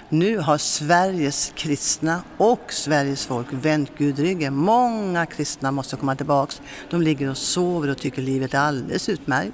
Nu 0.09 0.37
har 0.37 0.57
Sveriges 0.57 1.51
kristna 1.55 2.21
och 2.37 2.73
Sveriges 2.73 3.25
folk 3.25 3.47
vänt 3.51 3.91
Gud 3.97 4.19
ryggen. 4.19 4.55
Många 4.55 5.25
kristna 5.25 5.71
måste 5.71 5.95
komma 5.95 6.15
tillbaks. 6.15 6.61
De 6.89 7.01
ligger 7.01 7.29
och 7.29 7.37
sover 7.37 7.89
och 7.89 7.97
tycker 7.97 8.21
livet 8.21 8.53
är 8.53 8.59
alldeles 8.59 9.09
utmärkt. 9.09 9.53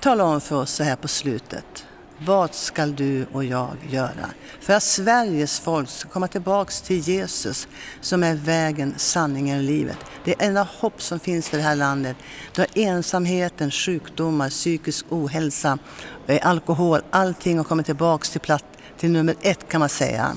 Tala 0.00 0.24
om 0.24 0.40
för 0.40 0.56
oss 0.56 0.70
så 0.70 0.82
här 0.84 0.96
på 0.96 1.08
slutet. 1.08 1.86
Vad 2.24 2.54
ska 2.54 2.86
du 2.86 3.26
och 3.32 3.44
jag 3.44 3.76
göra 3.90 4.30
för 4.60 4.72
att 4.72 4.82
Sveriges 4.82 5.60
folk 5.60 5.88
ska 5.88 6.08
komma 6.08 6.28
tillbaks 6.28 6.82
till 6.82 6.98
Jesus 6.98 7.68
som 8.00 8.22
är 8.22 8.34
vägen, 8.34 8.94
sanningen 8.96 9.58
och 9.58 9.64
livet? 9.64 9.96
Det 10.24 10.30
är 10.30 10.46
enda 10.46 10.62
hopp 10.62 11.02
som 11.02 11.20
finns 11.20 11.48
för 11.48 11.56
det 11.56 11.62
här 11.62 11.76
landet. 11.76 12.16
Då 12.54 12.64
ensamheten, 12.74 13.70
sjukdomar, 13.70 14.50
psykisk 14.50 15.06
ohälsa, 15.08 15.78
eh, 16.26 16.46
alkohol, 16.46 17.00
allting 17.10 17.56
har 17.56 17.64
kommit 17.64 17.86
tillbaks 17.86 18.30
till, 18.30 18.40
platt, 18.40 18.64
till 18.98 19.10
nummer 19.10 19.34
ett 19.42 19.68
kan 19.68 19.80
man 19.80 19.88
säga. 19.88 20.36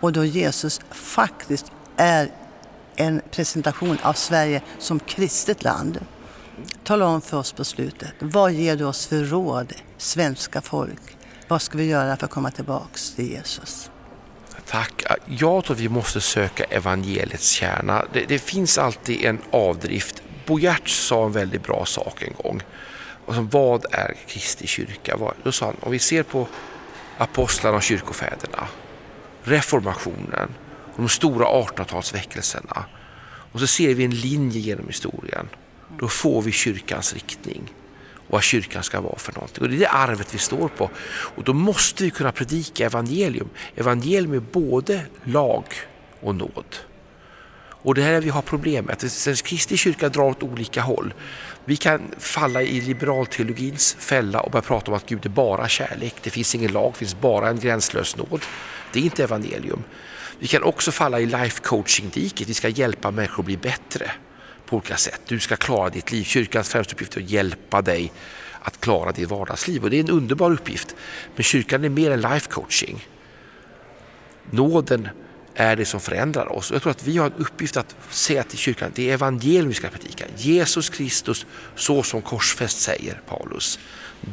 Och 0.00 0.12
då 0.12 0.24
Jesus 0.24 0.80
faktiskt 0.90 1.72
är 1.96 2.30
en 2.96 3.20
presentation 3.30 3.98
av 4.02 4.12
Sverige 4.12 4.62
som 4.78 5.00
kristet 5.00 5.64
land. 5.64 5.98
Tala 6.84 7.06
om 7.06 7.20
för 7.20 7.36
oss 7.36 7.52
på 7.52 7.64
slutet, 7.64 8.12
vad 8.18 8.52
ger 8.52 8.76
du 8.76 8.84
oss 8.84 9.06
för 9.06 9.24
råd, 9.24 9.72
svenska 9.98 10.60
folk? 10.60 11.16
Vad 11.50 11.62
ska 11.62 11.78
vi 11.78 11.84
göra 11.84 12.16
för 12.16 12.24
att 12.24 12.30
komma 12.30 12.50
tillbaks 12.50 13.14
till 13.14 13.30
Jesus? 13.30 13.90
Tack. 14.66 15.02
Jag 15.26 15.64
tror 15.64 15.76
vi 15.76 15.88
måste 15.88 16.20
söka 16.20 16.64
evangeliets 16.64 17.50
kärna. 17.50 18.04
Det, 18.12 18.24
det 18.28 18.38
finns 18.38 18.78
alltid 18.78 19.24
en 19.24 19.38
avdrift. 19.50 20.22
Bo 20.46 20.58
Giertz 20.58 21.06
sa 21.06 21.26
en 21.26 21.32
väldigt 21.32 21.62
bra 21.62 21.84
sak 21.84 22.22
en 22.22 22.34
gång. 22.42 22.62
Alltså, 23.26 23.42
vad 23.42 23.84
är 23.90 24.14
Kristi 24.26 24.66
kyrka? 24.66 25.18
Då 25.42 25.52
sa 25.52 25.66
han, 25.66 25.76
om 25.80 25.92
vi 25.92 25.98
ser 25.98 26.22
på 26.22 26.48
apostlarna 27.18 27.76
och 27.76 27.82
kyrkofäderna, 27.82 28.68
reformationen, 29.42 30.54
de 30.96 31.08
stora 31.08 31.46
1800-talsväckelserna 31.46 32.82
och 33.52 33.60
så 33.60 33.66
ser 33.66 33.94
vi 33.94 34.04
en 34.04 34.14
linje 34.14 34.60
genom 34.60 34.86
historien. 34.86 35.48
Då 35.98 36.08
får 36.08 36.42
vi 36.42 36.52
kyrkans 36.52 37.14
riktning 37.14 37.72
vad 38.30 38.42
kyrkan 38.42 38.82
ska 38.82 39.00
vara 39.00 39.18
för 39.18 39.32
någonting. 39.32 39.62
Och 39.62 39.68
det 39.68 39.76
är 39.76 39.78
det 39.78 39.88
arvet 39.88 40.34
vi 40.34 40.38
står 40.38 40.68
på. 40.68 40.90
Och 41.36 41.44
då 41.44 41.52
måste 41.52 42.04
vi 42.04 42.10
kunna 42.10 42.32
predika 42.32 42.86
evangelium. 42.86 43.48
Evangelium 43.76 44.32
är 44.32 44.40
både 44.40 45.02
lag 45.24 45.64
och 46.20 46.34
nåd. 46.34 46.76
Och 47.82 47.94
det 47.94 48.02
här 48.02 48.12
är 48.12 48.20
vi 48.20 48.30
har 48.30 48.42
problem 48.42 48.84
med. 48.84 48.92
Att 48.92 49.42
Kristi 49.44 49.76
kyrka 49.76 50.08
drar 50.08 50.24
åt 50.24 50.42
olika 50.42 50.82
håll. 50.82 51.14
Vi 51.64 51.76
kan 51.76 52.00
falla 52.18 52.62
i 52.62 52.80
liberalteologins 52.80 53.96
fälla 53.98 54.40
och 54.40 54.50
börja 54.50 54.62
prata 54.62 54.90
om 54.90 54.96
att 54.96 55.06
Gud 55.06 55.26
är 55.26 55.30
bara 55.30 55.68
kärlek. 55.68 56.14
Det 56.22 56.30
finns 56.30 56.54
ingen 56.54 56.72
lag, 56.72 56.92
det 56.92 56.98
finns 56.98 57.20
bara 57.20 57.48
en 57.48 57.58
gränslös 57.58 58.16
nåd. 58.16 58.40
Det 58.92 58.98
är 58.98 59.02
inte 59.02 59.24
evangelium. 59.24 59.84
Vi 60.38 60.46
kan 60.46 60.62
också 60.62 60.92
falla 60.92 61.20
i 61.20 61.26
life 61.26 61.60
coaching-diket. 61.62 62.48
Vi 62.48 62.54
ska 62.54 62.68
hjälpa 62.68 63.10
människor 63.10 63.42
att 63.42 63.46
bli 63.46 63.56
bättre 63.56 64.10
på 64.70 64.76
olika 64.76 64.96
sätt. 64.96 65.20
Du 65.26 65.40
ska 65.40 65.56
klara 65.56 65.90
ditt 65.90 66.12
liv. 66.12 66.24
Kyrkans 66.24 66.68
främsta 66.68 66.94
uppgift 66.94 67.16
är 67.16 67.20
att 67.20 67.30
hjälpa 67.30 67.82
dig 67.82 68.12
att 68.62 68.80
klara 68.80 69.12
ditt 69.12 69.28
vardagsliv 69.28 69.84
och 69.84 69.90
det 69.90 69.96
är 69.96 70.00
en 70.00 70.10
underbar 70.10 70.52
uppgift. 70.52 70.94
Men 71.34 71.42
kyrkan 71.42 71.84
är 71.84 71.88
mer 71.88 72.10
än 72.10 72.20
life 72.20 72.50
coaching. 72.50 73.06
Nåden 74.50 75.08
är 75.54 75.76
det 75.76 75.84
som 75.84 76.00
förändrar 76.00 76.52
oss. 76.52 76.70
Jag 76.72 76.82
tror 76.82 76.90
att 76.90 77.06
vi 77.06 77.16
har 77.16 77.26
en 77.26 77.32
uppgift 77.36 77.76
att 77.76 77.96
säga 78.10 78.42
till 78.42 78.58
kyrkan, 78.58 78.92
det 78.94 79.10
är 79.10 79.14
evangelium 79.14 79.68
vi 79.68 79.74
ska 79.74 79.88
predika. 79.88 80.24
Jesus 80.36 80.90
Kristus 80.90 81.46
så 81.76 82.02
som 82.02 82.22
korsfäst 82.22 82.80
säger 82.80 83.20
Paulus. 83.26 83.78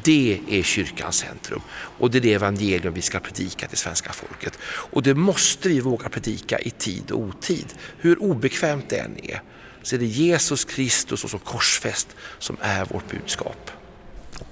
Det 0.04 0.40
är 0.50 0.64
kyrkans 0.64 1.16
centrum 1.16 1.62
och 1.72 2.12
det 2.12 2.18
är 2.18 2.22
det 2.22 2.34
evangelium 2.34 2.94
vi 2.94 3.02
ska 3.02 3.20
predika 3.20 3.68
till 3.68 3.78
svenska 3.78 4.14
folket. 4.14 4.60
Och 4.64 5.04
det 5.04 5.14
måste 5.14 5.70
vi 5.70 5.80
våga 5.80 6.10
predika 6.10 6.60
i 6.60 6.70
tid 6.70 7.12
och 7.12 7.20
otid, 7.20 7.74
hur 7.98 8.22
obekvämt 8.22 8.90
det 8.90 8.98
än 8.98 9.18
är 9.24 9.42
så 9.84 9.96
är 9.96 10.00
det 10.00 10.06
Jesus 10.06 10.66
Kristus 10.66 11.24
och 11.24 11.30
som 11.30 11.40
korsfäst 11.40 12.08
som 12.40 12.58
är 12.62 12.86
vårt 12.86 13.12
budskap. 13.12 13.72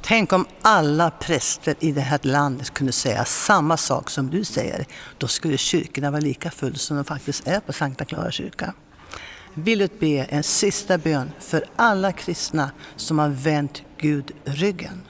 Tänk 0.01 0.33
om 0.33 0.45
alla 0.61 1.11
präster 1.11 1.75
i 1.79 1.91
det 1.91 2.01
här 2.01 2.19
landet 2.21 2.73
kunde 2.73 2.91
säga 2.91 3.25
samma 3.25 3.77
sak 3.77 4.09
som 4.09 4.29
du 4.29 4.43
säger. 4.43 4.85
Då 5.17 5.27
skulle 5.27 5.57
kyrkorna 5.57 6.11
vara 6.11 6.21
lika 6.21 6.51
full 6.51 6.75
som 6.75 6.95
de 6.95 7.05
faktiskt 7.05 7.47
är 7.47 7.59
på 7.59 7.73
Sankta 7.73 8.05
Clara 8.05 8.31
kyrka. 8.31 8.73
Vill 9.53 9.79
du 9.79 9.89
be 9.99 10.23
en 10.29 10.43
sista 10.43 10.97
bön 10.97 11.31
för 11.39 11.65
alla 11.75 12.11
kristna 12.11 12.71
som 12.95 13.19
har 13.19 13.29
vänt 13.29 13.81
Gud 13.97 14.31
ryggen? 14.45 15.01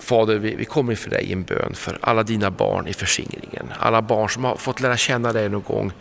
Fader, 0.00 0.38
vi, 0.38 0.54
vi 0.54 0.64
kommer 0.64 0.92
inför 0.92 1.10
dig 1.10 1.24
i 1.24 1.32
en 1.32 1.42
bön 1.42 1.74
för 1.74 1.98
alla 2.02 2.22
dina 2.22 2.50
barn 2.50 2.86
i 2.86 2.92
förskingringen. 2.92 3.72
Alla 3.78 4.02
barn 4.02 4.28
som 4.28 4.44
har 4.44 4.56
fått 4.56 4.80
lära 4.80 4.96
känna 4.96 5.32
dig 5.32 5.48
någon 5.48 5.62
gång 5.62 5.92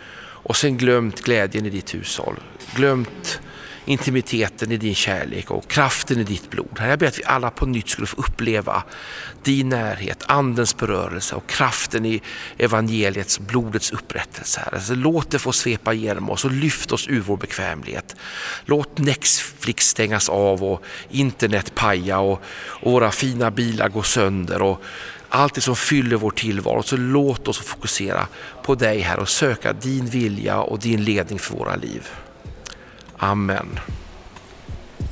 och 0.44 0.56
sen 0.56 0.78
glömt 0.78 1.22
glädjen 1.22 1.66
i 1.66 1.70
ditt 1.70 1.94
hushåll. 1.94 2.36
Glömt 2.76 3.42
intimiteten 3.86 4.72
i 4.72 4.78
din 4.78 4.96
kärlek 4.96 5.52
och 5.52 5.68
kraften 5.68 6.20
i 6.20 6.24
ditt 6.24 6.50
blod. 6.50 6.80
Herre, 6.80 6.90
jag 6.90 7.00
ber 7.00 7.08
att 7.08 7.20
vi 7.20 7.24
alla 7.24 7.50
på 7.50 7.66
nytt 7.66 7.90
skulle 7.90 8.08
få 8.08 8.18
uppleva 8.18 8.84
din 9.44 9.70
närhet, 9.70 10.24
andens 10.28 10.78
berörelse 10.78 11.36
och 11.36 11.48
kraften 11.48 12.06
i 12.06 12.22
evangeliets, 12.58 13.40
blodets 13.40 13.92
upprättelse. 13.92 14.62
Herre. 14.66 14.82
Så 14.82 14.96
låt 14.96 15.32
det 15.32 15.40
få 15.40 15.52
svepa 15.52 15.94
igenom 15.94 16.30
oss 16.30 16.46
och 16.46 16.52
lyft 16.52 16.92
oss 16.92 17.08
ur 17.08 17.22
vår 17.22 17.38
bekvämlighet. 17.38 18.16
Låt 18.66 18.98
Netflix 18.98 19.88
stängas 19.88 20.30
av 20.30 20.64
och 20.64 20.84
internet 21.10 21.76
paja 21.76 22.20
och, 22.20 22.42
och 22.68 22.92
våra 22.92 23.12
fina 23.12 23.52
bilar 23.52 23.90
gå 23.90 24.04
sönder 24.04 24.62
och 24.62 24.84
allt 25.30 25.54
det 25.54 25.62
som 25.62 25.76
fyller 25.76 26.16
vår 26.16 26.32
tillvaro. 26.32 26.84
Så 26.84 26.98
låt 26.98 27.48
oss 27.48 27.58
fokusera 27.58 28.28
på 28.64 28.76
dig 28.76 29.00
här 29.00 29.20
och 29.20 29.30
söka 29.30 29.74
din 29.74 30.06
vilja 30.06 30.60
och 30.60 30.80
din 30.80 31.04
ledning 31.04 31.40
för 31.40 31.56
våra 31.56 31.76
liv. 31.76 32.08
Amen. 33.24 33.80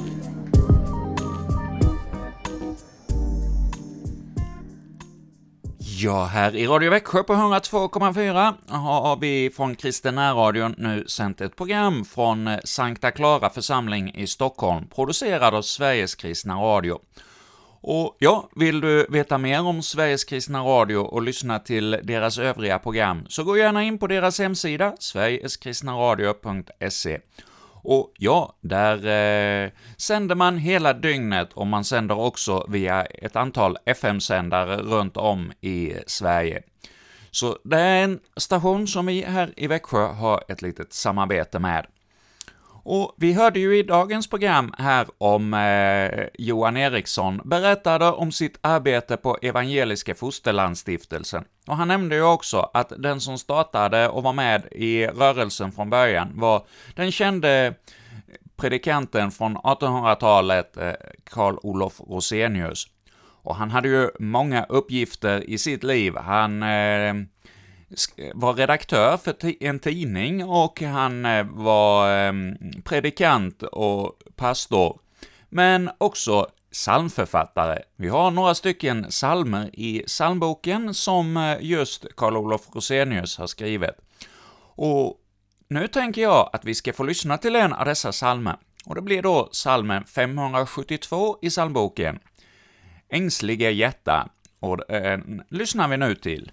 Ja, 6.03 6.23
här 6.23 6.55
i 6.55 6.67
Radio 6.67 6.89
Växjö 6.89 7.23
på 7.23 7.33
102,4 7.33 8.53
har 8.67 9.15
vi 9.15 9.51
från 9.55 9.75
Kristen 9.75 10.15
närradion 10.15 10.75
nu 10.77 11.03
sänt 11.07 11.41
ett 11.41 11.55
program 11.55 12.05
från 12.05 12.47
eh, 12.47 12.59
Sankta 12.63 13.11
Clara 13.11 13.49
församling 13.49 14.15
i 14.15 14.27
Stockholm, 14.27 14.87
producerad 14.87 15.55
av 15.55 15.61
Sveriges 15.61 16.15
kristna 16.15 16.55
radio. 16.55 16.99
Och 17.81 18.15
ja, 18.19 18.49
vill 18.55 18.81
du 18.81 19.05
veta 19.09 19.37
mer 19.37 19.61
om 19.61 19.83
Sveriges 19.83 20.23
kristna 20.23 20.59
radio 20.59 20.97
och 20.97 21.21
lyssna 21.21 21.59
till 21.59 21.99
deras 22.03 22.37
övriga 22.37 22.79
program, 22.79 23.25
så 23.29 23.43
gå 23.43 23.57
gärna 23.57 23.83
in 23.83 23.97
på 23.97 24.07
deras 24.07 24.39
hemsida, 24.39 24.95
sverigeskristnaradio.se. 24.99 27.19
Och 27.83 28.13
ja, 28.17 28.57
där 28.61 28.95
eh, 29.65 29.71
sänder 29.97 30.35
man 30.35 30.57
hela 30.57 30.93
dygnet 30.93 31.53
och 31.53 31.67
man 31.67 31.83
sänder 31.83 32.19
också 32.19 32.65
via 32.69 33.05
ett 33.05 33.35
antal 33.35 33.77
FM-sändare 33.85 34.77
runt 34.77 35.17
om 35.17 35.51
i 35.61 35.93
Sverige. 36.07 36.63
Så 37.31 37.57
det 37.63 37.79
är 37.79 38.03
en 38.03 38.19
station 38.37 38.87
som 38.87 39.05
vi 39.05 39.21
här 39.21 39.53
i 39.57 39.67
Växjö 39.67 40.05
har 40.05 40.43
ett 40.47 40.61
litet 40.61 40.93
samarbete 40.93 41.59
med. 41.59 41.85
Och 42.83 43.15
vi 43.17 43.33
hörde 43.33 43.59
ju 43.59 43.77
i 43.77 43.83
dagens 43.83 44.29
program 44.29 44.73
här 44.77 45.07
om 45.17 45.53
eh, 45.53 46.27
Johan 46.37 46.77
Eriksson 46.77 47.41
berättade 47.45 48.05
om 48.05 48.31
sitt 48.31 48.59
arbete 48.61 49.17
på 49.17 49.37
Evangeliska 49.41 50.15
Fosterlandsstiftelsen. 50.15 51.43
Och 51.67 51.75
han 51.77 51.87
nämnde 51.87 52.15
ju 52.15 52.23
också 52.23 52.69
att 52.73 52.93
den 52.97 53.21
som 53.21 53.37
startade 53.37 54.09
och 54.09 54.23
var 54.23 54.33
med 54.33 54.65
i 54.71 55.07
rörelsen 55.07 55.71
från 55.71 55.89
början 55.89 56.31
var 56.33 56.65
den 56.95 57.11
kände 57.11 57.73
predikanten 58.57 59.31
från 59.31 59.57
1800-talet, 59.57 60.77
eh, 60.77 60.93
Carl 61.23 61.57
Olof 61.63 62.01
Rosenius. 62.09 62.87
Och 63.43 63.55
han 63.55 63.71
hade 63.71 63.87
ju 63.87 64.09
många 64.19 64.65
uppgifter 64.69 65.49
i 65.49 65.57
sitt 65.57 65.83
liv. 65.83 66.15
Han 66.17 66.63
eh, 66.63 67.13
Eh, 68.17 68.31
var 68.33 68.53
redaktör 68.53 69.17
för 69.17 69.63
en 69.63 69.79
tidning 69.79 70.43
och 70.45 70.81
han 70.81 71.25
eh, 71.25 71.43
var 71.43 72.11
ehm, 72.11 72.57
predikant 72.83 73.63
och 73.63 74.19
pastor, 74.35 74.99
men 75.49 75.89
också 75.97 76.47
psalmförfattare. 76.71 77.81
Vi 77.95 78.07
har 78.07 78.31
några 78.31 78.55
stycken 78.55 79.03
psalmer 79.03 79.69
i 79.73 80.03
psalmboken 80.07 80.93
som 80.93 81.37
eh, 81.37 81.57
just 81.61 82.15
Karl-Olof 82.15 82.61
Rosenius 82.75 83.37
har 83.37 83.47
skrivit. 83.47 83.95
Och 84.75 85.17
nu 85.67 85.87
tänker 85.87 86.21
jag 86.21 86.49
att 86.53 86.65
vi 86.65 86.75
ska 86.75 86.93
få 86.93 87.03
lyssna 87.03 87.37
till 87.37 87.55
en 87.55 87.73
av 87.73 87.85
dessa 87.85 88.11
psalmer, 88.11 88.57
och 88.85 88.95
det 88.95 89.01
blir 89.01 89.21
då 89.21 89.43
psalmen 89.43 90.05
572 90.05 91.37
i 91.41 91.49
psalmboken. 91.49 92.19
Ängsliga 93.09 93.69
hjärta, 93.69 94.29
och 94.59 94.77
den 94.77 95.43
lyssnar 95.49 95.87
vi 95.87 95.97
nu 95.97 96.15
till. 96.15 96.51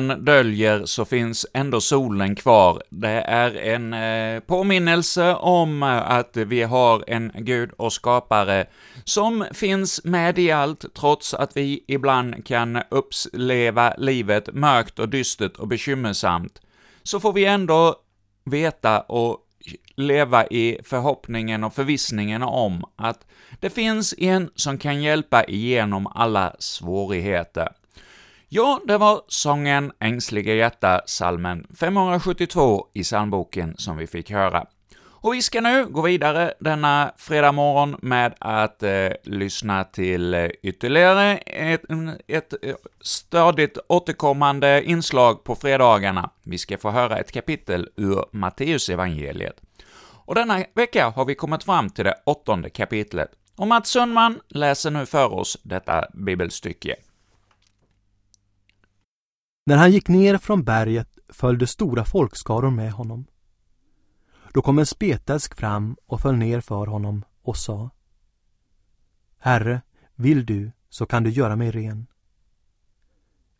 Molnen 0.00 0.24
döljer 0.24 0.86
så 0.86 1.04
finns 1.04 1.46
ändå 1.54 1.80
solen 1.80 2.36
kvar. 2.36 2.82
Det 2.90 3.22
är 3.28 3.54
en 3.54 3.94
eh, 3.94 4.40
påminnelse 4.40 5.34
om 5.34 5.82
eh, 5.82 6.10
att 6.10 6.36
vi 6.36 6.62
har 6.62 7.04
en 7.06 7.32
Gud 7.34 7.70
och 7.76 7.92
skapare 7.92 8.66
som 9.04 9.44
finns 9.52 10.04
med 10.04 10.38
i 10.38 10.50
allt, 10.50 10.84
trots 10.94 11.34
att 11.34 11.56
vi 11.56 11.84
ibland 11.88 12.46
kan 12.46 12.82
uppleva 12.90 13.94
livet 13.98 14.48
mörkt 14.54 14.98
och 14.98 15.08
dystert 15.08 15.56
och 15.56 15.68
bekymmersamt. 15.68 16.60
Så 17.02 17.20
får 17.20 17.32
vi 17.32 17.44
ändå 17.44 17.96
veta 18.44 19.00
och 19.00 19.38
leva 19.96 20.46
i 20.46 20.78
förhoppningen 20.84 21.64
och 21.64 21.74
förvissningen 21.74 22.42
om 22.42 22.84
att 22.96 23.26
det 23.60 23.70
finns 23.70 24.14
en 24.18 24.50
som 24.54 24.78
kan 24.78 25.02
hjälpa 25.02 25.44
igenom 25.44 26.06
alla 26.06 26.56
svårigheter. 26.58 27.79
Ja, 28.52 28.80
det 28.84 28.98
var 28.98 29.22
sången 29.28 29.92
Ängsliga 30.00 30.54
hjärta, 30.54 31.00
salmen 31.06 31.66
572 31.80 32.86
i 32.92 33.02
psalmboken 33.02 33.74
som 33.76 33.96
vi 33.96 34.06
fick 34.06 34.30
höra. 34.30 34.66
Och 35.02 35.34
vi 35.34 35.42
ska 35.42 35.60
nu 35.60 35.86
gå 35.86 36.02
vidare 36.02 36.54
denna 36.60 37.12
fredag 37.16 37.52
morgon 37.52 37.96
med 38.02 38.34
att 38.38 38.82
eh, 38.82 39.08
lyssna 39.24 39.84
till 39.84 40.34
eh, 40.34 40.48
ytterligare 40.62 41.36
ett, 41.38 41.84
ett 42.26 42.64
eh, 42.64 42.74
stadigt 43.00 43.78
återkommande 43.88 44.82
inslag 44.84 45.44
på 45.44 45.54
fredagarna. 45.54 46.30
Vi 46.42 46.58
ska 46.58 46.78
få 46.78 46.90
höra 46.90 47.18
ett 47.18 47.32
kapitel 47.32 47.88
ur 47.96 48.24
Matteusevangeliet. 48.32 49.60
Och 50.24 50.34
denna 50.34 50.64
vecka 50.74 51.08
har 51.08 51.24
vi 51.24 51.34
kommit 51.34 51.64
fram 51.64 51.90
till 51.90 52.04
det 52.04 52.14
åttonde 52.26 52.70
kapitlet. 52.70 53.30
Och 53.56 53.66
Mats 53.66 53.88
Sundman 53.88 54.40
läser 54.48 54.90
nu 54.90 55.06
för 55.06 55.34
oss 55.34 55.58
detta 55.62 56.04
bibelstycke. 56.14 56.96
När 59.70 59.76
han 59.76 59.92
gick 59.92 60.08
ner 60.08 60.38
från 60.38 60.64
berget 60.64 61.18
följde 61.28 61.66
stora 61.66 62.04
folkskaror 62.04 62.70
med 62.70 62.92
honom. 62.92 63.26
Då 64.52 64.62
kom 64.62 64.78
en 64.78 64.86
spetälsk 64.86 65.54
fram 65.54 65.96
och 66.06 66.20
föll 66.20 66.36
ner 66.36 66.60
för 66.60 66.86
honom 66.86 67.24
och 67.42 67.56
sa 67.56 67.90
Herre, 69.38 69.82
vill 70.14 70.46
du 70.46 70.72
så 70.88 71.06
kan 71.06 71.22
du 71.22 71.30
göra 71.30 71.56
mig 71.56 71.70
ren. 71.70 72.06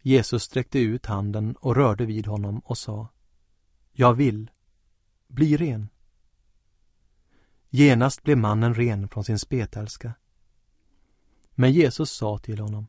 Jesus 0.02 0.42
sträckte 0.42 0.78
ut 0.78 1.06
handen 1.06 1.56
och 1.60 1.76
rörde 1.76 2.06
vid 2.06 2.26
honom 2.26 2.58
och 2.58 2.78
sa 2.78 3.08
Jag 3.92 4.14
vill, 4.14 4.50
bli 5.28 5.56
ren. 5.56 5.88
Genast 7.68 8.22
blev 8.22 8.38
mannen 8.38 8.74
ren 8.74 9.08
från 9.08 9.24
sin 9.24 9.38
spetälska. 9.38 10.12
Men 11.50 11.72
Jesus 11.72 12.10
sa 12.10 12.38
till 12.38 12.58
honom 12.58 12.86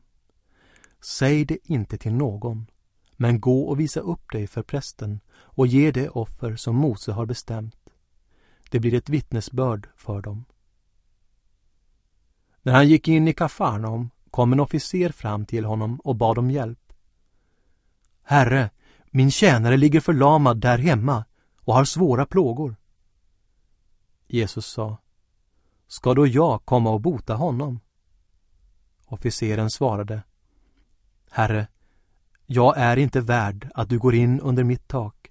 Säg 1.00 1.44
det 1.44 1.58
inte 1.64 1.98
till 1.98 2.14
någon, 2.14 2.66
men 3.16 3.40
gå 3.40 3.62
och 3.62 3.80
visa 3.80 4.00
upp 4.00 4.32
dig 4.32 4.46
för 4.46 4.62
prästen 4.62 5.20
och 5.32 5.66
ge 5.66 5.90
det 5.90 6.08
offer 6.08 6.56
som 6.56 6.76
Mose 6.76 7.12
har 7.12 7.26
bestämt. 7.26 7.90
Det 8.70 8.80
blir 8.80 8.94
ett 8.94 9.08
vittnesbörd 9.08 9.88
för 9.96 10.20
dem. 10.20 10.44
När 12.62 12.72
han 12.72 12.88
gick 12.88 13.08
in 13.08 13.28
i 13.28 13.32
Kafarnaum 13.32 14.10
kom 14.30 14.52
en 14.52 14.60
officer 14.60 15.08
fram 15.08 15.46
till 15.46 15.64
honom 15.64 16.00
och 16.04 16.16
bad 16.16 16.38
om 16.38 16.50
hjälp. 16.50 16.92
Herre, 18.22 18.70
min 19.10 19.30
tjänare 19.30 19.76
ligger 19.76 20.00
förlamad 20.00 20.60
där 20.60 20.78
hemma 20.78 21.24
och 21.60 21.74
har 21.74 21.84
svåra 21.84 22.26
plågor. 22.26 22.76
Jesus 24.26 24.66
sa, 24.66 24.96
ska 25.86 26.14
då 26.14 26.26
jag 26.26 26.64
komma 26.64 26.90
och 26.90 27.00
bota 27.00 27.34
honom? 27.34 27.80
Officeren 29.06 29.70
svarade, 29.70 30.22
Herre, 31.30 31.66
jag 32.52 32.78
är 32.78 32.96
inte 32.96 33.20
värd 33.20 33.70
att 33.74 33.88
du 33.88 33.98
går 33.98 34.14
in 34.14 34.40
under 34.40 34.64
mitt 34.64 34.88
tak, 34.88 35.30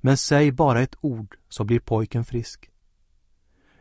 men 0.00 0.16
säg 0.16 0.52
bara 0.52 0.82
ett 0.82 0.96
ord 1.00 1.36
så 1.48 1.64
blir 1.64 1.80
pojken 1.80 2.24
frisk. 2.24 2.70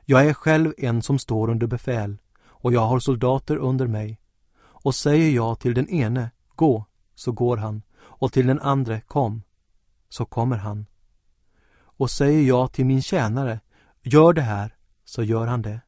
Jag 0.06 0.26
är 0.26 0.34
själv 0.34 0.74
en 0.78 1.02
som 1.02 1.20
står 1.20 1.50
under 1.50 1.68
befäl 1.68 2.18
och 2.46 2.74
jag 2.74 2.88
har 2.88 3.00
soldater 3.00 3.58
under 3.58 3.88
mig. 3.88 4.20
Och 4.60 4.96
säger 4.96 5.32
jag 5.32 5.60
till 5.60 5.74
den 5.74 5.90
ene, 5.90 6.32
gå, 6.56 6.86
så 7.16 7.32
går 7.32 7.58
han, 7.58 7.82
och 7.98 8.34
till 8.34 8.48
den 8.48 8.60
andra, 8.60 9.02
kom, 9.02 9.44
så 10.10 10.26
kommer 10.26 10.58
han. 10.58 10.86
Och 11.80 12.12
säger 12.12 12.48
jag 12.48 12.72
till 12.72 12.86
min 12.86 13.02
tjänare, 13.02 13.60
gör 14.02 14.34
det 14.34 14.42
här, 14.42 14.76
så 15.06 15.24
gör 15.24 15.48
han 15.48 15.62
det. 15.62 15.82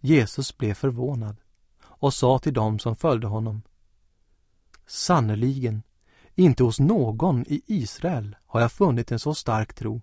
Jesus 0.00 0.58
blev 0.58 0.74
förvånad 0.74 1.36
och 1.82 2.14
sa 2.14 2.38
till 2.38 2.54
dem 2.54 2.78
som 2.78 2.96
följde 2.96 3.26
honom. 3.26 3.62
Sannerligen, 4.92 5.82
inte 6.34 6.62
hos 6.62 6.80
någon 6.80 7.44
i 7.46 7.62
Israel 7.66 8.36
har 8.46 8.60
jag 8.60 8.72
funnit 8.72 9.12
en 9.12 9.18
så 9.18 9.34
stark 9.34 9.74
tro. 9.74 10.02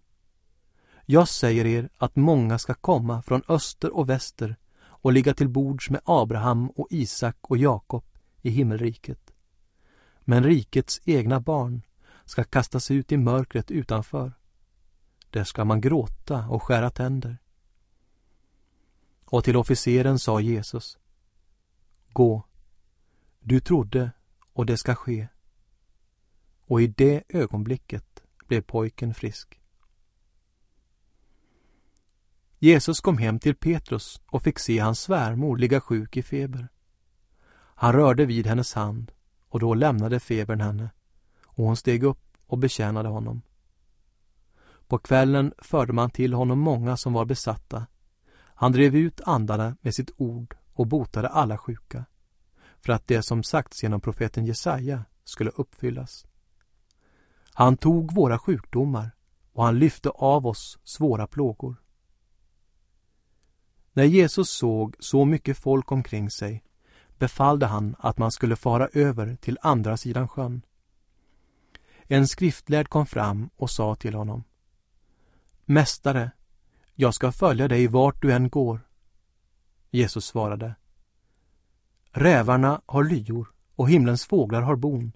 Jag 1.06 1.28
säger 1.28 1.65
er 1.65 1.89
att 1.97 2.15
många 2.15 2.60
ska 2.60 2.73
komma 2.73 3.21
från 3.21 3.43
öster 3.47 3.95
och 3.97 4.10
väster 4.10 4.56
och 4.80 5.13
ligga 5.13 5.34
till 5.34 5.49
bords 5.49 5.89
med 5.89 6.02
Abraham 6.06 6.69
och 6.69 6.88
Isak 6.89 7.36
och 7.41 7.58
Jakob 7.58 8.04
i 8.41 8.49
himmelriket. 8.49 9.34
Men 10.19 10.43
rikets 10.43 11.02
egna 11.06 11.39
barn 11.39 11.82
ska 12.25 12.43
kastas 12.43 12.91
ut 12.91 13.12
i 13.12 13.17
mörkret 13.17 13.71
utanför. 13.71 14.34
Där 15.30 15.43
ska 15.43 15.65
man 15.65 15.82
gråta 15.82 16.47
och 16.47 16.63
skära 16.63 16.89
tänder. 16.89 17.38
Och 19.25 19.43
till 19.43 19.58
officeren 19.58 20.19
sa 20.19 20.39
Jesus 20.39 20.97
Gå, 22.13 22.43
du 23.39 23.60
trodde 23.60 24.12
och 24.60 24.65
det 24.65 24.78
ska 24.78 24.95
ske. 24.95 25.28
Och 26.62 26.82
i 26.82 26.88
det 26.88 27.24
ögonblicket 27.30 28.24
blev 28.48 28.62
pojken 28.62 29.13
frisk. 29.13 29.62
Jesus 32.58 33.02
kom 33.02 33.17
hem 33.17 33.39
till 33.39 33.56
Petrus 33.56 34.22
och 34.26 34.43
fick 34.43 34.60
se 34.60 34.80
hans 34.80 35.00
svärmor 35.00 35.58
ligga 35.58 35.82
sjuk 35.82 36.17
i 36.17 36.24
feber. 36.24 36.67
Han 37.76 37.93
rörde 37.93 38.26
vid 38.26 38.48
hennes 38.48 38.74
hand 38.74 39.12
och 39.50 39.60
då 39.60 39.74
lämnade 39.74 40.19
febern 40.19 40.62
henne 40.62 40.89
och 41.43 41.65
hon 41.65 41.78
steg 41.78 42.04
upp 42.04 42.38
och 42.45 42.58
betjänade 42.58 43.10
honom. 43.10 43.41
På 44.88 44.98
kvällen 44.98 45.54
förde 45.58 45.93
man 45.93 46.12
till 46.12 46.34
honom 46.34 46.60
många 46.60 46.98
som 46.98 47.13
var 47.13 47.26
besatta. 47.26 47.86
Han 48.36 48.72
drev 48.72 48.95
ut 48.95 49.22
andarna 49.26 49.78
med 49.82 49.95
sitt 49.95 50.12
ord 50.17 50.56
och 50.74 50.88
botade 50.88 51.28
alla 51.28 51.58
sjuka 51.58 52.06
för 52.82 52.94
att 52.94 53.08
det 53.08 53.24
som 53.24 53.44
sagts 53.44 53.84
genom 53.84 54.02
profeten 54.02 54.46
Jesaja 54.46 55.06
skulle 55.24 55.50
uppfyllas. 55.50 56.26
Han 57.54 57.78
tog 57.78 58.13
våra 58.13 58.39
sjukdomar 58.39 59.12
och 59.54 59.63
han 59.63 59.80
lyfte 59.80 60.10
av 60.10 60.48
oss 60.48 60.80
svåra 60.84 61.28
plågor. 61.28 61.76
När 63.94 64.04
Jesus 64.04 64.50
såg 64.50 64.96
så 65.00 65.26
mycket 65.26 65.58
folk 65.58 65.92
omkring 65.92 66.30
sig 66.30 66.63
befallde 67.18 67.65
han 67.65 67.96
att 68.00 68.18
man 68.18 68.32
skulle 68.32 68.56
fara 68.56 68.88
över 68.94 69.36
till 69.36 69.58
andra 69.62 69.98
sidan 69.98 70.28
sjön. 70.28 70.62
En 72.04 72.28
skriftlärd 72.28 72.89
kom 72.89 73.06
fram 73.06 73.50
och 73.56 73.70
sa 73.70 73.96
till 73.96 74.13
honom 74.13 74.44
Mästare, 75.65 76.32
jag 76.96 77.13
ska 77.13 77.32
följa 77.32 77.68
dig 77.68 77.88
vart 77.88 78.22
du 78.22 78.32
än 78.32 78.50
går. 78.50 78.88
Jesus 79.89 80.26
svarade 80.26 80.76
Rävarna 82.12 82.82
har 82.86 83.04
lyor 83.04 83.52
och 83.76 83.89
himlens 83.89 84.26
fåglar 84.26 84.62
har 84.62 84.76
bon. 84.76 85.12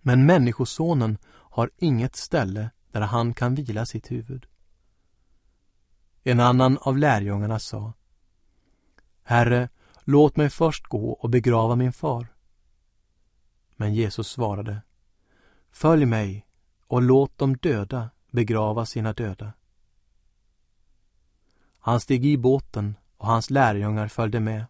Men 0.00 0.26
Människosonen 0.26 1.18
har 1.26 1.70
inget 1.76 2.16
ställe 2.16 2.70
där 2.92 3.00
han 3.00 3.34
kan 3.34 3.54
vila 3.54 3.86
sitt 3.86 4.10
huvud. 4.10 4.46
En 6.22 6.40
annan 6.40 6.78
av 6.78 6.98
lärjungarna 6.98 7.58
sa 7.58 7.92
Herre, 9.22 9.68
låt 10.04 10.36
mig 10.36 10.50
först 10.50 10.86
gå 10.86 11.10
och 11.10 11.30
begrava 11.30 11.76
min 11.76 11.92
far. 11.92 12.26
Men 13.76 13.94
Jesus 13.94 14.28
svarade 14.28 14.82
Följ 15.70 16.06
mig 16.06 16.46
och 16.86 17.02
låt 17.02 17.38
de 17.38 17.56
döda 17.56 18.10
begrava 18.30 18.86
sina 18.86 19.12
döda. 19.12 19.52
Han 21.78 22.00
steg 22.00 22.26
i 22.26 22.38
båten 22.38 22.96
och 23.16 23.26
hans 23.26 23.50
lärjungar 23.50 24.08
följde 24.08 24.40
med. 24.40 24.66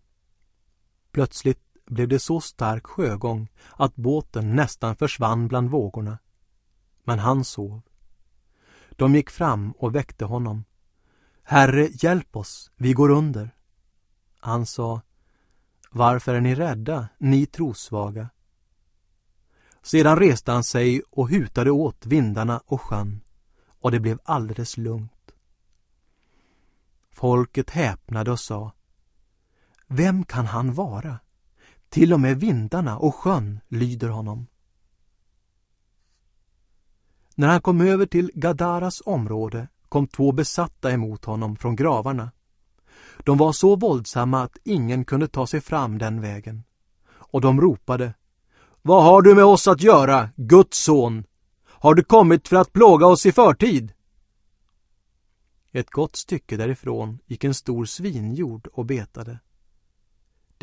Plötsligt 1.15 1.61
blev 1.87 2.09
det 2.09 2.19
så 2.19 2.41
stark 2.41 2.87
sjögång 2.87 3.49
att 3.77 3.97
båten 3.97 4.57
nästan 4.57 4.97
försvann 4.97 5.49
bland 5.49 5.71
vågorna. 5.71 6.19
Men 7.05 7.19
han 7.19 7.45
sov. 7.45 7.83
De 8.91 9.15
gick 9.15 9.31
fram 9.31 9.73
och 9.73 9.95
väckte 9.95 10.25
honom 10.25 10.65
Herre, 11.43 11.89
hjälp 11.93 12.37
oss, 12.37 12.71
vi 12.77 12.93
går 12.93 13.11
under. 13.11 13.51
Han 14.41 14.67
sa, 14.67 15.01
Varför 15.91 16.35
är 16.35 16.41
ni 16.41 16.55
rädda, 16.55 17.09
ni 17.19 17.47
trosvaga? 17.47 18.31
Sedan 19.83 20.19
reste 20.19 20.53
han 20.53 20.65
sig 20.65 21.03
och 21.11 21.29
hutade 21.29 21.71
åt 21.71 22.07
vindarna 22.07 22.63
och 22.67 22.81
sjön, 22.81 23.21
och 23.67 23.91
det 23.91 24.01
blev 24.01 24.19
alldeles 24.25 24.77
lugnt. 24.77 25.33
Folket 27.13 27.71
häpnade 27.71 28.31
och 28.31 28.41
sa, 28.41 28.73
vem 29.87 30.25
kan 30.25 30.47
han 30.47 30.75
vara? 30.75 31.19
Till 31.89 32.13
och 32.13 32.21
med 32.21 32.41
vindarna 32.41 32.99
och 32.99 33.15
sjön 33.15 33.61
lyder 33.69 34.09
honom. 34.09 34.47
När 37.35 37.49
han 37.49 37.61
kom 37.61 37.81
över 37.81 38.07
till 38.07 38.31
Gadaras 38.35 39.03
område 39.07 39.69
kom 39.89 40.07
två 40.07 40.33
besatta 40.33 40.93
emot 40.93 41.25
honom 41.25 41.57
från 41.57 41.77
gravarna. 41.77 42.31
De 43.25 43.39
var 43.39 43.53
så 43.53 43.77
våldsamma 43.77 44.43
att 44.43 44.59
ingen 44.65 45.05
kunde 45.05 45.29
ta 45.29 45.47
sig 45.47 45.61
fram 45.61 45.99
den 45.99 46.21
vägen. 46.21 46.65
Och 47.07 47.41
de 47.41 47.61
ropade 47.61 48.15
Vad 48.83 49.05
har 49.05 49.23
du 49.23 49.35
med 49.35 49.45
oss 49.45 49.69
att 49.69 49.83
göra, 49.83 50.31
Guds 50.37 50.79
son? 50.79 51.25
Har 51.67 51.95
du 51.95 52.05
kommit 52.05 52.49
för 52.49 52.57
att 52.57 52.73
plåga 52.73 53.07
oss 53.07 53.27
i 53.27 53.33
förtid? 53.33 53.93
Ett 55.73 55.91
gott 55.91 56.17
stycke 56.17 56.57
därifrån 56.57 57.19
gick 57.27 57.45
en 57.45 57.55
stor 57.55 57.85
svinjord 57.85 58.67
och 58.67 58.87
betade. 58.87 59.39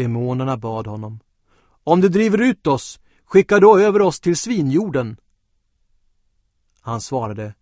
Demonerna 0.01 0.57
bad 0.57 0.87
honom. 0.87 1.19
Om 1.83 2.01
du 2.01 2.09
driver 2.09 2.41
ut 2.41 2.67
oss, 2.67 2.99
skicka 3.25 3.59
då 3.59 3.79
över 3.79 4.01
oss 4.01 4.19
till 4.19 4.37
svinjorden. 4.37 5.17
Han 6.81 7.01
svarade. 7.01 7.53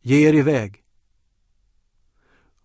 Ge 0.00 0.28
er 0.28 0.34
iväg. 0.34 0.84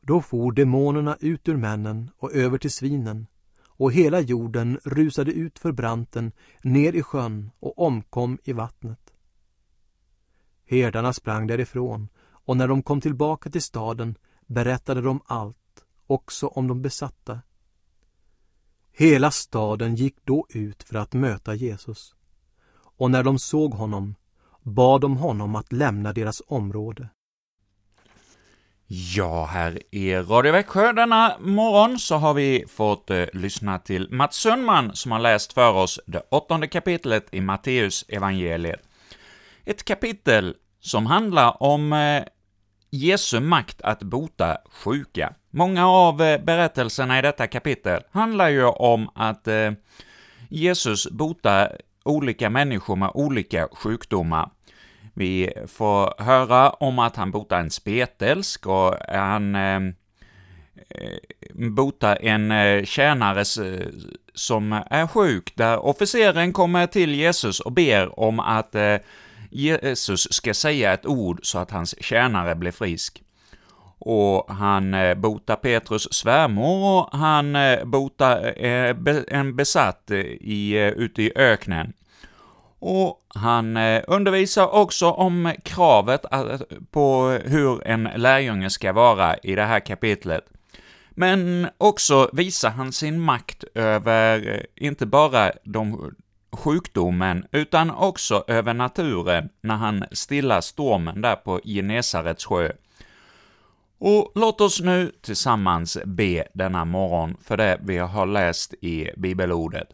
Då 0.02 0.22
for 0.22 0.52
demonerna 0.52 1.18
ut 1.20 1.48
ur 1.48 1.58
männen 1.58 2.12
och 2.18 2.34
över 2.34 2.58
till 2.58 2.72
svinen 2.72 3.28
och 3.66 3.94
hela 3.94 4.20
jorden 4.20 4.80
rusade 4.84 5.32
ut 5.32 5.60
för 5.60 5.72
branten 5.72 6.32
ner 6.62 6.94
i 6.94 7.04
sjön 7.04 7.52
och 7.60 7.80
omkom 7.80 8.38
i 8.44 8.54
vattnet. 8.54 9.14
Herdarna 10.66 11.14
sprang 11.14 11.48
därifrån 11.48 12.08
och 12.22 12.58
när 12.58 12.68
de 12.68 12.84
kom 12.84 13.02
tillbaka 13.02 13.50
till 13.50 13.62
staden 13.62 14.18
berättade 14.46 15.02
de 15.02 15.22
allt, 15.26 15.86
också 16.08 16.48
om 16.48 16.68
de 16.68 16.82
besatta. 16.82 17.42
Hela 19.00 19.32
staden 19.32 19.96
gick 19.96 20.16
då 20.26 20.46
ut 20.50 20.84
för 20.84 20.98
att 20.98 21.14
möta 21.14 21.56
Jesus. 21.56 22.16
Och 22.98 23.12
när 23.12 23.24
de 23.24 23.40
såg 23.40 23.74
honom 23.74 24.16
bad 24.62 25.02
de 25.02 25.18
honom 25.18 25.56
att 25.56 25.72
lämna 25.72 26.14
deras 26.14 26.42
område. 26.48 27.10
Ja, 28.88 29.46
här 29.46 29.82
i 29.92 30.16
Radio 30.16 30.52
Växjö 30.52 30.94
denna 30.94 31.38
morgon 31.40 32.00
så 32.00 32.16
har 32.16 32.34
vi 32.34 32.66
fått 32.68 33.10
eh, 33.10 33.26
lyssna 33.34 33.80
till 33.80 34.08
Mats 34.12 34.36
Sundman 34.36 34.96
som 34.96 35.12
har 35.12 35.20
läst 35.20 35.54
för 35.54 35.74
oss 35.74 36.00
det 36.06 36.24
åttonde 36.32 36.68
kapitlet 36.68 37.28
i 37.32 37.42
Matteus 37.42 38.06
evangeliet. 38.08 38.82
Ett 39.66 39.84
kapitel 39.84 40.56
som 40.80 41.06
handlar 41.06 41.64
om 41.64 41.94
eh, 41.94 42.24
Jesu 42.90 43.40
makt 43.40 43.82
att 43.82 44.04
bota 44.04 44.58
sjuka. 44.72 45.34
Många 45.52 45.88
av 45.88 46.22
eh, 46.22 46.42
berättelserna 46.42 47.20
i 47.20 47.22
detta 47.22 47.48
kapitel 47.48 48.02
handlar 48.12 48.50
ju 48.50 48.66
om 48.66 49.10
att 49.16 49.48
eh, 49.48 49.72
Jesus 50.50 51.10
botar 51.10 51.78
olika 52.04 52.50
människor 52.50 52.96
med 52.96 53.12
olika 53.14 53.68
sjukdomar. 53.72 54.50
Vi 55.14 55.54
får 55.68 56.24
höra 56.24 56.70
om 56.70 57.00
att 57.00 57.16
han 57.16 57.32
botar 57.32 57.60
en 57.60 57.70
spetälsk 57.70 58.68
och 58.68 58.96
han 59.08 59.56
eh, 59.56 59.80
botar 61.54 62.16
en 62.22 62.86
tjänare 62.86 63.46
som 64.34 64.84
är 64.90 65.08
sjuk, 65.08 65.54
där 65.56 65.86
officeren 65.86 66.54
kommer 66.54 66.88
till 66.88 67.16
Jesus 67.16 67.60
och 67.60 67.72
ber 67.72 68.20
om 68.20 68.40
att 68.40 68.76
Jesus 69.50 70.34
ska 70.34 70.54
säga 70.54 70.94
ett 70.94 71.06
ord 71.06 71.40
så 71.44 71.60
att 71.60 71.72
hans 71.72 72.04
tjänare 72.04 72.56
blir 72.56 72.72
frisk. 72.72 73.24
Och 74.00 74.56
han 74.56 74.94
eh, 74.94 75.16
botar 75.16 75.56
Petrus 75.56 76.14
svärmor 76.14 77.00
och 77.00 77.20
han 77.20 77.56
eh, 77.56 77.84
botar 77.86 78.64
eh, 78.66 78.96
en 79.28 79.56
besatt 79.56 80.12
eh, 80.12 80.20
i, 80.20 80.72
eh, 80.72 80.88
ute 80.88 81.24
i 81.24 81.32
öknen. 81.36 81.94
Och 82.80 83.22
han 83.28 83.78
eh, 83.78 84.04
undervisar 84.08 84.68
också 84.76 85.12
om 85.12 85.54
kravet 85.64 86.26
på 86.92 87.40
hur 87.46 87.88
en 87.88 88.04
lärjunge 88.16 88.70
ska 88.70 88.94
vara 88.94 89.38
i 89.38 89.56
det 89.56 89.66
här 89.66 89.80
kapitlet. 89.80 90.46
Men 91.10 91.68
också 91.78 92.30
visar 92.34 92.70
han 92.70 92.92
sin 92.92 93.20
makt 93.20 93.64
över 93.76 94.66
inte 94.76 95.06
bara 95.06 95.52
de 95.64 96.14
sjukdomen, 96.52 97.46
utan 97.52 97.92
också 97.92 98.44
över 98.48 98.74
naturen 98.74 99.50
när 99.62 99.76
han 99.76 100.06
stillar 100.12 100.62
stormen 100.62 101.22
där 101.22 101.36
på 101.36 101.60
Genesarets 101.64 102.46
sjö. 102.46 102.72
Och 104.00 104.32
låt 104.36 104.62
oss 104.62 104.82
nu 104.82 105.12
tillsammans 105.22 105.98
be 106.06 106.48
denna 106.54 106.86
morgon 106.86 107.38
för 107.42 107.58
det 107.58 107.80
vi 107.84 107.98
har 107.98 108.26
läst 108.26 108.74
i 108.74 109.10
bibelordet. 109.18 109.88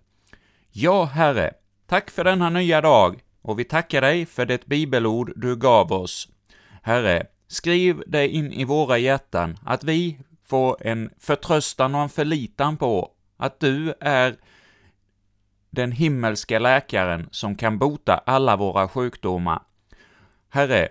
Ja, 0.72 1.04
Herre, 1.04 1.54
tack 1.88 2.10
för 2.10 2.24
denna 2.24 2.50
nya 2.50 2.82
dag, 2.82 3.20
och 3.41 3.60
vi 3.60 3.63
tackar 3.63 4.02
dig 4.02 4.26
för 4.26 4.46
det 4.46 4.65
bibelord 4.65 5.34
du 5.36 5.56
gav 5.56 5.91
oss. 5.91 6.30
Herre, 6.84 7.28
skriv 7.48 8.04
det 8.08 8.28
in 8.28 8.52
i 8.52 8.63
våra 8.63 8.98
hjärtan, 8.98 9.58
att 9.65 9.84
vi 9.84 10.20
får 10.44 10.88
en 10.88 11.10
förtröstan 11.20 11.96
och 11.96 12.02
en 12.02 12.10
förlitan 12.10 12.78
på 12.78 13.12
att 13.38 13.60
du 13.60 13.94
är 14.00 14.36
den 15.70 15.91
himmelska 15.91 16.60
läkaren 16.60 17.28
som 17.32 17.56
kan 17.56 17.78
bota 17.78 18.18
alla 18.18 18.56
våra 18.56 18.88
sjukdomar. 18.88 19.62
Herre, 20.50 20.89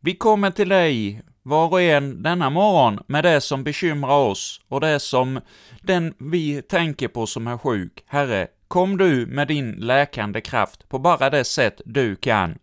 vi 0.00 0.14
kommer 0.14 0.50
till 0.50 0.68
dig 0.68 1.22
var 1.48 1.68
och 1.68 1.82
en 1.82 2.22
denna 2.22 2.50
morgon 2.50 2.98
med 3.06 3.24
det 3.24 3.40
som 3.40 3.64
bekymrar 3.64 4.18
oss 4.18 4.60
och 4.68 4.80
det 4.80 5.00
som 5.00 5.40
den 5.82 6.14
vi 6.18 6.62
tänker 6.62 7.08
på 7.08 7.26
som 7.26 7.46
är 7.46 7.58
sjuk. 7.58 8.04
Herre, 8.06 8.48
kom 8.68 8.96
du 8.96 9.26
med 9.26 9.48
din 9.48 9.72
läkande 9.72 10.40
kraft 10.40 10.88
på 10.88 10.98
bara 10.98 11.30
det 11.30 11.44
sätt 11.44 11.80
du 11.84 12.16
kan. 12.16 12.58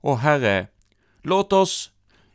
Och 0.00 0.18
Herre, 0.18 0.66
låt 1.22 1.52
oss 1.52 1.90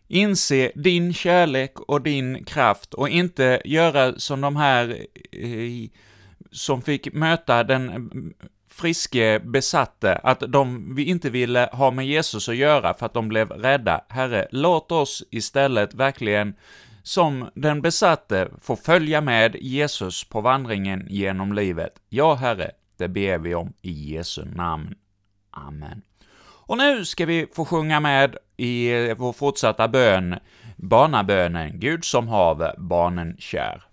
inse 0.08 0.72
din 0.76 1.14
kärlek 1.14 1.80
och 1.80 2.02
din 2.02 2.46
kraft 2.46 2.94
och 2.94 3.10
inte 3.10 3.62
göra 3.66 4.20
som 4.20 4.42
de 4.42 4.56
här 4.56 5.06
eh, 5.32 5.90
som 6.52 6.82
fick 6.82 7.14
möta 7.14 7.64
den 7.64 8.34
friske 8.72 9.40
besatte, 9.40 10.16
att 10.16 10.44
de 10.48 10.96
vi 10.96 11.04
inte 11.04 11.30
ville 11.30 11.70
ha 11.74 11.92
med 11.92 12.08
Jesus 12.08 12.50
att 12.50 12.56
göra 12.56 12.94
för 12.94 13.06
att 13.06 13.14
de 13.14 13.28
blev 13.28 13.52
rädda. 13.52 14.02
Herre, 14.10 14.48
låt 14.52 14.92
oss 14.92 15.24
istället 15.32 15.94
verkligen 15.94 16.56
som 17.04 17.50
den 17.56 17.82
besatte 17.82 18.48
få 18.62 18.76
följa 18.76 19.22
med 19.22 19.56
Jesus 19.56 20.24
på 20.24 20.42
vandringen 20.42 21.06
genom 21.10 21.54
livet. 21.54 21.94
Ja, 22.10 22.34
Herre, 22.34 22.72
det 22.98 23.08
ber 23.08 23.38
vi 23.38 23.56
om 23.56 23.74
i 23.82 23.92
Jesu 23.92 24.46
namn. 24.46 24.96
Amen. 25.52 26.02
Och 26.44 26.78
nu 26.78 27.06
ska 27.06 27.26
vi 27.26 27.48
få 27.56 27.66
sjunga 27.66 28.00
med 28.00 28.38
i 28.58 29.14
vår 29.14 29.34
fortsatta 29.34 29.88
bön, 29.88 30.36
barnabönen 30.76 31.80
Gud 31.80 32.06
som 32.06 32.28
have 32.28 32.76
barnen 32.78 33.36
kär. 33.40 33.84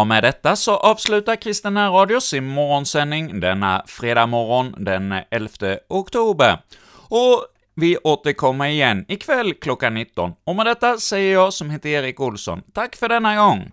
Ja, 0.00 0.04
med 0.04 0.22
detta 0.22 0.56
så 0.56 0.76
avslutar 0.76 1.36
Kristen 1.36 1.76
Radios 1.92 2.24
sin 2.24 2.46
morgonsändning 2.46 3.40
denna 3.40 3.82
fredag 3.86 4.26
morgon 4.26 4.74
den 4.78 5.14
11 5.30 5.48
oktober. 5.88 6.58
Och 7.08 7.46
Vi 7.74 7.96
återkommer 7.96 8.66
igen 8.66 9.04
ikväll 9.08 9.54
klockan 9.54 9.94
19. 9.94 10.32
Och 10.44 10.56
med 10.56 10.66
detta 10.66 10.98
säger 10.98 11.32
jag, 11.32 11.52
som 11.52 11.70
heter 11.70 11.88
Erik 11.88 12.20
Olsson, 12.20 12.62
tack 12.74 12.96
för 12.96 13.08
denna 13.08 13.36
gång. 13.36 13.70